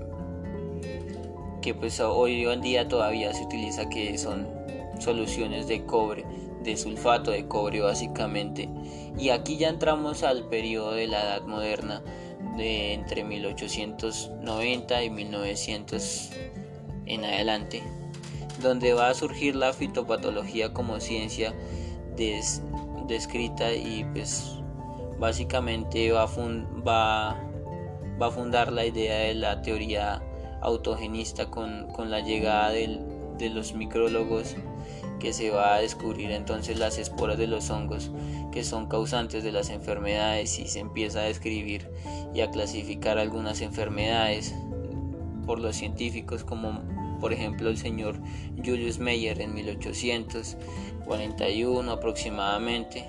que 1.64 1.74
pues 1.74 1.98
hoy 1.98 2.44
en 2.44 2.60
día 2.60 2.88
todavía 2.88 3.32
se 3.32 3.42
utiliza 3.42 3.88
que 3.88 4.18
son 4.18 4.46
soluciones 5.00 5.66
de 5.66 5.86
cobre, 5.86 6.26
de 6.62 6.76
sulfato 6.76 7.30
de 7.30 7.48
cobre 7.48 7.80
básicamente. 7.80 8.68
Y 9.18 9.30
aquí 9.30 9.56
ya 9.56 9.70
entramos 9.70 10.24
al 10.24 10.46
periodo 10.50 10.92
de 10.92 11.06
la 11.06 11.22
Edad 11.22 11.42
Moderna 11.46 12.02
de 12.58 12.92
entre 12.92 13.24
1890 13.24 15.04
y 15.04 15.08
1900 15.08 16.30
en 17.06 17.24
adelante, 17.24 17.82
donde 18.60 18.92
va 18.92 19.08
a 19.08 19.14
surgir 19.14 19.56
la 19.56 19.72
fitopatología 19.72 20.74
como 20.74 21.00
ciencia 21.00 21.54
descrita 23.06 23.72
y 23.72 24.04
pues 24.12 24.58
básicamente 25.18 26.10
va 26.12 26.26
va, 26.26 27.40
va 28.20 28.26
a 28.26 28.30
fundar 28.30 28.72
la 28.72 28.84
idea 28.86 29.18
de 29.18 29.34
la 29.34 29.62
teoría 29.62 30.22
autogenista 30.60 31.50
con, 31.50 31.88
la 32.10 32.20
llegada 32.20 32.70
de 32.70 33.50
los 33.50 33.74
micrólogos 33.74 34.56
que 35.18 35.32
se 35.32 35.50
va 35.50 35.76
a 35.76 35.80
descubrir 35.80 36.30
entonces 36.30 36.78
las 36.78 36.98
esporas 36.98 37.38
de 37.38 37.46
los 37.46 37.70
hongos 37.70 38.10
que 38.52 38.62
son 38.62 38.86
causantes 38.86 39.42
de 39.42 39.52
las 39.52 39.70
enfermedades 39.70 40.58
y 40.58 40.66
se 40.68 40.80
empieza 40.80 41.20
a 41.20 41.24
describir 41.24 41.90
y 42.34 42.40
a 42.40 42.50
clasificar 42.50 43.18
algunas 43.18 43.60
enfermedades 43.60 44.54
por 45.46 45.60
los 45.60 45.76
científicos 45.76 46.44
como 46.44 46.82
por 47.20 47.32
ejemplo 47.32 47.68
el 47.68 47.78
señor 47.78 48.16
Julius 48.56 48.98
Meyer 48.98 49.40
en 49.40 49.54
1841 49.54 51.90
aproximadamente 51.90 53.06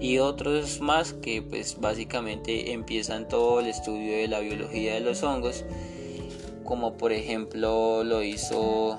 y 0.00 0.18
otros 0.18 0.80
más 0.80 1.12
que 1.12 1.42
pues 1.42 1.78
básicamente 1.80 2.72
empiezan 2.72 3.28
todo 3.28 3.60
el 3.60 3.66
estudio 3.66 4.16
de 4.16 4.28
la 4.28 4.40
biología 4.40 4.94
de 4.94 5.00
los 5.00 5.22
hongos 5.22 5.64
como 6.64 6.96
por 6.98 7.12
ejemplo 7.12 8.04
lo 8.04 8.22
hizo 8.22 8.98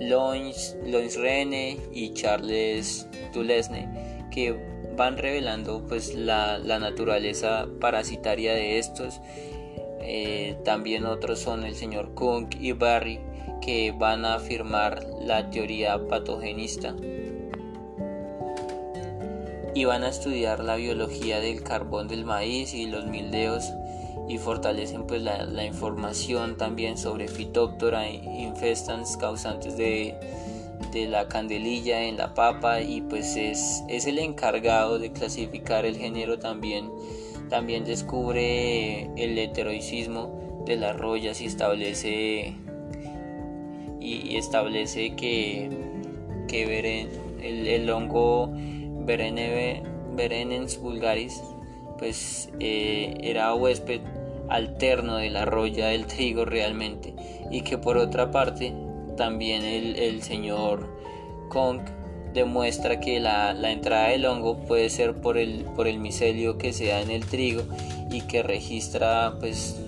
Lois, 0.00 0.76
Rene 1.16 1.78
y 1.92 2.12
Charles 2.14 3.06
Dulesne, 3.32 3.88
que 4.30 4.56
van 4.96 5.18
revelando 5.18 5.84
pues 5.86 6.14
la, 6.14 6.58
naturaleza 6.58 7.66
parasitaria 7.80 8.54
de 8.54 8.78
estos. 8.78 9.20
Eh, 10.06 10.56
también 10.64 11.06
otros 11.06 11.40
son 11.40 11.64
el 11.64 11.74
señor 11.74 12.14
Kung 12.14 12.48
y 12.60 12.72
Barry 12.72 13.20
que 13.64 13.92
van 13.92 14.24
a 14.24 14.34
afirmar 14.34 15.06
la 15.20 15.48
teoría 15.50 16.06
patogenista. 16.06 16.94
Y 19.74 19.86
van 19.86 20.04
a 20.04 20.08
estudiar 20.08 20.62
la 20.62 20.76
biología 20.76 21.40
del 21.40 21.62
carbón 21.62 22.06
del 22.06 22.24
maíz 22.24 22.74
y 22.74 22.86
los 22.86 23.06
mildeos 23.06 23.72
y 24.28 24.38
fortalecen 24.38 25.06
pues 25.06 25.22
la, 25.22 25.64
información 25.64 26.56
también 26.56 26.96
sobre 26.96 27.26
Phytophthora 27.26 28.08
infestans 28.08 29.16
causantes 29.16 29.76
de, 29.76 30.14
la 31.08 31.26
candelilla 31.26 32.04
en 32.04 32.16
la 32.16 32.34
papa 32.34 32.80
y 32.80 33.00
pues 33.00 33.34
es, 33.36 33.82
es, 33.88 34.06
el 34.06 34.18
encargado 34.20 34.98
de 34.98 35.10
clasificar 35.10 35.86
el 35.86 35.96
género 35.96 36.38
también. 36.38 36.90
También 37.48 37.84
descubre 37.84 39.10
el 39.16 39.38
heteroicismo 39.38 40.62
de 40.66 40.76
las 40.76 40.96
rollas 40.96 41.40
y 41.40 41.46
establece 41.46 42.56
y, 44.04 44.36
establece 44.36 45.16
que, 45.16 45.70
que 46.46 47.16
el, 47.42 47.90
hongo 47.90 48.52
Berenens 49.06 50.78
vulgaris 50.80 51.42
pues 51.98 52.50
eh, 52.60 53.14
era 53.22 53.54
huésped 53.54 54.00
alterno 54.48 55.16
de 55.16 55.30
la 55.30 55.44
roya 55.44 55.88
del 55.88 56.06
trigo 56.06 56.44
realmente. 56.44 57.14
Y 57.50 57.62
que 57.62 57.78
por 57.78 57.96
otra 57.96 58.30
parte 58.30 58.72
también 59.16 59.64
el, 59.64 60.22
señor 60.22 60.88
Kong 61.48 61.80
demuestra 62.32 63.00
que 63.00 63.20
la, 63.20 63.52
entrada 63.70 64.08
del 64.08 64.26
hongo 64.26 64.58
puede 64.58 64.90
ser 64.90 65.14
por 65.14 65.38
el, 65.38 65.64
por 65.76 65.86
el 65.86 65.98
micelio 65.98 66.58
que 66.58 66.72
se 66.72 66.88
da 66.88 67.00
en 67.00 67.10
el 67.10 67.24
trigo 67.26 67.62
y 68.10 68.22
que 68.22 68.42
registra 68.42 69.36
pues 69.38 69.80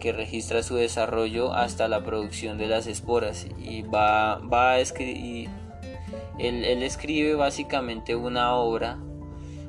que 0.00 0.12
registra 0.12 0.64
su 0.64 0.74
desarrollo 0.74 1.52
hasta 1.52 1.86
la 1.86 2.02
producción 2.02 2.58
de 2.58 2.66
las 2.66 2.88
esporas. 2.88 3.46
Y 3.58 3.82
va, 3.82 4.38
va 4.38 4.72
a 4.72 4.80
escribir 4.80 5.48
él, 6.40 6.82
escribe 6.82 7.34
básicamente 7.34 8.16
una 8.16 8.54
obra 8.54 8.98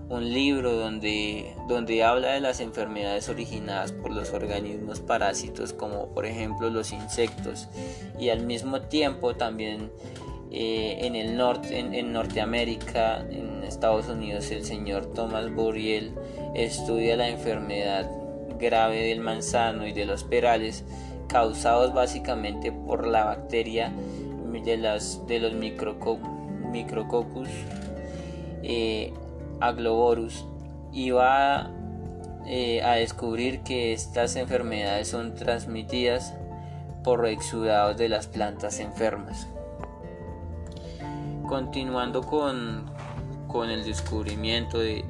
un 0.10 0.30
libro 0.34 0.74
donde, 0.74 1.56
donde 1.70 2.04
habla 2.04 2.34
de 2.34 2.42
las 2.42 2.60
enfermedades 2.60 3.30
originadas 3.30 3.94
por 3.94 4.12
los 4.12 4.34
organismos 4.34 5.00
parásitos 5.00 5.72
como 5.72 6.10
por 6.14 6.26
ejemplo 6.26 6.70
los 6.70 6.92
insectos. 6.92 7.70
Y 8.20 8.30
al 8.30 8.46
mismo 8.46 8.82
tiempo 8.82 9.36
también 9.36 9.90
eh, 10.52 10.98
en 11.02 11.16
el 11.16 11.38
norte 11.38 11.80
en, 11.80 12.12
Norteamérica 12.12 13.26
en 13.30 13.64
Estados 13.64 14.10
Unidos 14.10 14.52
el 14.52 14.66
señor 14.66 15.14
Thomas 15.14 15.50
Buriel 15.54 16.14
estudia 16.56 17.16
la 17.16 17.30
enfermedad 17.30 18.12
grave 18.62 19.08
del 19.08 19.20
manzano 19.20 19.86
y 19.86 19.92
de 19.92 20.06
los 20.06 20.24
perales 20.24 20.86
causados 21.28 21.94
básicamente 21.94 22.72
por 22.72 23.06
la 23.06 23.26
bacteria 23.26 23.92
de, 24.64 24.78
las, 24.78 25.26
de 25.28 25.40
los 25.40 25.54
micrococcus 25.54 27.50
eh, 28.64 29.14
Agloborus 29.60 30.46
y 30.92 31.12
va 31.12 31.72
eh, 32.46 32.82
a 32.84 32.96
descubrir 32.96 33.62
que 33.62 33.94
estas 33.94 34.36
enfermedades 34.36 35.08
son 35.08 35.36
transmitidas 35.36 36.34
por 37.04 37.26
exudados 37.28 37.98
de 37.98 38.10
las 38.10 38.28
plantas 38.28 38.80
enfermas. 38.80 39.48
Continuando 41.48 42.22
con, 42.24 42.90
con 43.48 43.70
el 43.70 43.84
descubrimiento 43.84 44.80
de, 44.80 45.04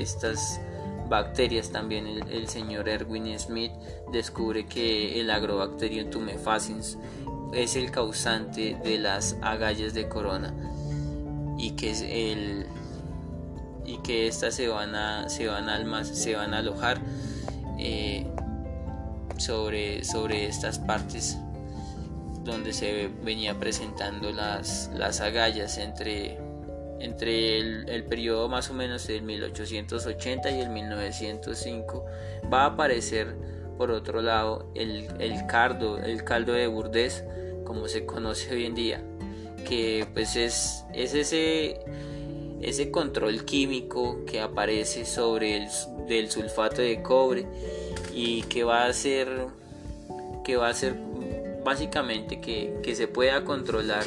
estas 0.00 0.60
bacterias, 1.12 1.70
también 1.70 2.06
el, 2.06 2.48
señor 2.48 2.88
Erwin 2.88 3.38
Smith 3.38 3.70
descubre 4.10 4.64
que 4.64 5.20
el 5.20 5.30
Agrobacterium 5.30 6.10
tumefaciens 6.10 6.96
es 7.52 7.76
el 7.76 7.90
causante 7.90 8.78
de 8.82 8.98
las 8.98 9.36
agallas 9.42 9.92
de 9.92 10.08
corona 10.08 10.54
y 11.58 11.72
que 11.72 11.90
es 11.90 12.00
el, 12.00 12.66
y 13.84 13.98
que 13.98 14.26
éstas 14.26 14.54
se 14.54 14.68
van 14.68 14.94
a, 14.94 15.28
se 15.28 15.48
van 15.48 15.68
a, 15.68 16.04
se 16.04 16.34
van 16.34 16.54
a 16.54 16.58
alojar 16.58 16.98
eh, 17.78 18.26
sobre, 19.36 20.04
sobre 20.04 20.46
estas 20.46 20.78
partes 20.78 21.36
donde 22.42 22.72
se 22.72 23.08
venía 23.22 23.58
presentando 23.58 24.32
las, 24.32 24.90
las 24.94 25.20
agallas 25.20 25.76
entre, 25.76 26.38
entre 27.02 27.58
el, 27.58 28.04
periodo 28.04 28.48
más 28.48 28.70
o 28.70 28.74
menos 28.74 29.06
del 29.06 29.22
1880 29.22 30.50
y 30.50 30.60
el 30.60 30.70
1905 30.70 32.04
va 32.52 32.62
a 32.62 32.66
aparecer 32.66 33.34
por 33.76 33.90
otro 33.90 34.22
lado 34.22 34.70
el, 34.74 35.08
el 35.18 35.46
cardo 35.46 35.98
el 35.98 36.24
caldo 36.24 36.52
de 36.52 36.66
burdés 36.66 37.24
como 37.64 37.88
se 37.88 38.06
conoce 38.06 38.54
hoy 38.54 38.66
en 38.66 38.74
día 38.74 39.02
que 39.68 40.06
pues 40.14 40.36
es, 40.36 40.84
es 40.94 41.14
ese 41.14 41.80
ese 42.60 42.90
control 42.90 43.44
químico 43.44 44.24
que 44.24 44.40
aparece 44.40 45.04
sobre 45.04 45.56
el 45.56 45.68
del 46.06 46.30
sulfato 46.30 46.80
de 46.80 47.02
cobre 47.02 47.46
y 48.14 48.42
que 48.42 48.64
va 48.64 48.84
a 48.84 48.86
hacer 48.86 49.28
que 50.44 50.56
va 50.56 50.68
a 50.68 50.74
ser 50.74 50.94
básicamente 51.64 52.40
que, 52.40 52.94
se 52.94 53.08
pueda 53.08 53.44
controlar 53.44 54.04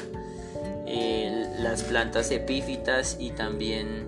eh, 0.85 1.55
las 1.59 1.83
plantas 1.83 2.31
epífitas 2.31 3.17
y 3.19 3.31
también 3.31 4.07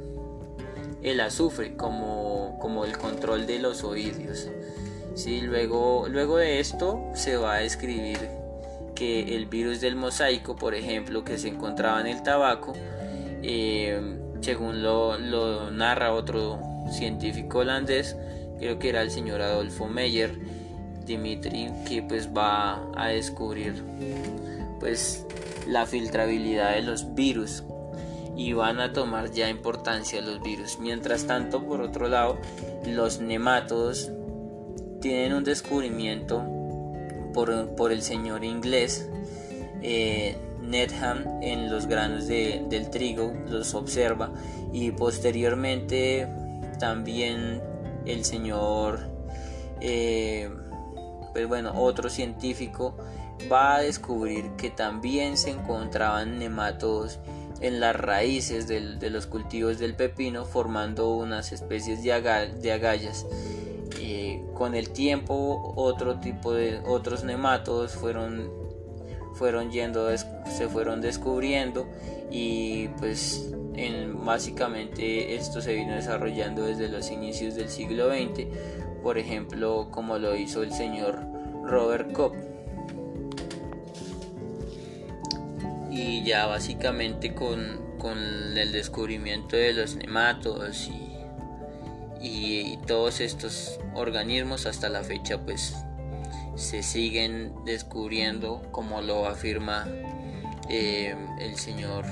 el 1.04 1.20
azufre 1.22 1.76
como, 1.76 2.58
como 2.60 2.86
el 2.86 2.98
control 2.98 3.46
de 3.48 3.60
los 3.60 3.84
oídios 3.84 4.50
¿sí? 5.16 5.42
luego, 5.42 6.08
luego 6.10 6.38
de 6.38 6.60
esto 6.60 7.04
se 7.14 7.38
va 7.38 7.56
a 7.56 7.58
describir 7.60 8.18
que 8.96 9.36
el 9.36 9.46
virus 9.46 9.80
del 9.82 9.96
mosaico 9.96 10.56
por 10.56 10.74
ejemplo 10.76 11.24
que 11.24 11.38
se 11.38 11.50
encontraba 11.50 12.02
en 12.02 12.08
el 12.08 12.24
tabaco 12.24 12.74
eh, 13.44 14.18
según 14.42 14.82
lo, 14.82 15.72
narra 15.72 16.14
otro 16.14 16.60
científico 16.92 17.60
holandés, 17.60 18.16
creo 18.60 18.80
que 18.80 18.90
era 18.90 19.02
el 19.02 19.12
señor 19.12 19.42
Adolfo 19.42 19.88
Meyer, 19.88 20.32
Dimitri, 21.06 21.70
que 21.88 22.02
pues 22.02 22.30
va 22.30 22.82
a 22.96 23.08
descubrir 23.08 23.74
pues 24.80 25.26
la 25.68 25.86
filtrabilidad 25.86 26.76
de 26.76 26.82
los 26.82 27.14
virus 27.16 27.64
y 28.36 28.54
van 28.54 28.80
a 28.80 28.94
tomar 28.94 29.32
ya 29.32 29.50
importancia 29.50 30.22
los 30.22 30.42
virus. 30.42 30.78
Mientras 30.80 31.26
tanto, 31.26 31.64
por 31.66 31.82
otro 31.82 32.08
lado, 32.08 32.38
los 32.86 33.20
nemátodos 33.20 34.12
tienen 35.02 35.34
un 35.34 35.44
descubrimiento 35.44 36.46
por, 37.34 37.92
el 37.92 38.02
señor 38.02 38.44
inglés 38.44 39.10
eh, 39.82 40.38
en 41.42 41.72
los 41.72 41.88
granos 41.88 42.28
del 42.28 42.90
trigo, 42.90 43.34
los 43.48 43.74
observa 43.74 44.32
y 44.74 44.92
posteriormente 44.92 46.28
también 46.80 47.62
el 48.06 48.26
señor, 48.26 49.00
eh, 49.80 50.50
pues 51.32 51.48
bueno, 51.48 51.72
otro 51.76 52.10
científico 52.10 52.98
va 53.52 53.76
a 53.76 53.82
descubrir 53.82 54.52
que 54.58 54.70
también 54.70 55.38
se 55.38 55.52
encontraban 55.52 56.40
nematodos 56.40 57.20
en 57.62 57.80
las 57.80 57.96
raíces 57.96 58.68
de 58.68 59.10
los 59.10 59.26
cultivos 59.26 59.80
del 59.80 59.96
pepino 59.96 60.46
formando 60.46 61.16
unas 61.16 61.52
especies 61.52 62.04
de, 62.04 62.14
agallas. 62.14 63.26
Eh, 64.00 64.44
con 64.54 64.76
el 64.76 64.90
tiempo 64.90 65.74
otro 65.76 66.20
tipo 66.20 66.54
de 66.54 66.80
otros 66.86 67.24
nematodos 67.24 67.94
fueron 67.94 68.52
fueron 69.34 69.72
yendo, 69.72 70.10
se 70.18 70.68
fueron 70.68 71.00
descubriendo 71.00 71.88
y 72.32 72.88
pues 73.00 73.52
en, 73.76 74.26
básicamente 74.26 75.36
esto 75.36 75.62
se 75.62 75.76
vino 75.76 75.94
desarrollando 75.94 76.64
desde 76.64 76.90
los 76.90 77.12
inicios 77.12 77.56
del 77.56 77.70
siglo 77.70 78.10
XX, 78.10 78.48
por 79.04 79.18
ejemplo 79.18 79.90
como 79.92 80.18
lo 80.18 80.36
hizo 80.36 80.64
el 80.64 80.74
señor 80.74 81.20
Robert 81.64 82.12
Koch. 82.14 82.34
Y 85.98 86.24
ya 86.24 86.46
básicamente 86.46 87.34
con, 87.34 87.98
con 87.98 88.20
el 88.56 88.72
descubrimiento 88.72 89.56
de 89.56 89.74
los 89.74 89.96
nematodos 89.96 90.90
y, 90.90 91.18
y 92.22 92.78
todos 92.86 93.20
estos 93.20 93.80
organismos 93.96 94.68
hasta 94.68 94.90
la 94.90 95.02
fecha 95.02 95.40
pues 95.44 95.74
se 96.56 96.84
siguen 96.84 97.52
descubriendo, 97.66 98.62
como 98.72 99.02
lo 99.02 99.26
afirma 99.26 99.88
eh, 100.70 101.16
el 101.40 101.56
señor 101.56 102.06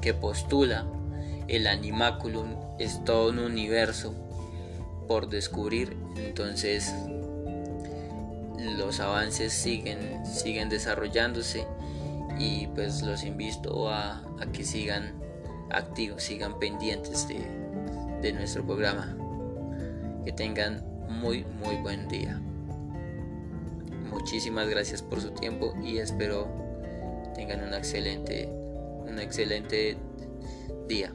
que 0.00 0.14
postula, 0.14 0.86
el 1.48 1.66
animaculum 1.66 2.54
es 2.78 3.04
todo 3.04 3.30
un 3.30 3.40
universo 3.40 4.14
por 5.08 5.28
descubrir, 5.28 5.96
entonces 6.16 6.94
los 8.76 9.00
avances 9.00 9.52
siguen, 9.52 10.24
siguen 10.24 10.68
desarrollándose 10.68 11.66
y 12.38 12.66
pues 12.68 13.02
los 13.02 13.24
invito 13.24 13.88
a, 13.88 14.22
que 14.52 14.64
sigan 14.64 15.14
activos, 15.70 16.22
sigan 16.22 16.58
pendientes 16.58 17.28
de, 17.28 17.40
de 18.20 18.32
nuestro 18.32 18.64
programa. 18.64 19.16
Que 20.24 20.32
tengan 20.32 20.82
muy, 21.08 21.44
muy 21.44 21.76
buen 21.76 22.08
día. 22.08 22.40
Muchísimas 24.10 24.68
gracias 24.68 25.02
por 25.02 25.20
su 25.20 25.30
tiempo 25.30 25.74
y 25.84 25.98
espero 25.98 26.48
tengan 27.34 27.62
un 27.64 27.74
excelente, 27.74 28.48
un 28.48 29.18
excelente 29.18 29.96
día. 30.88 31.12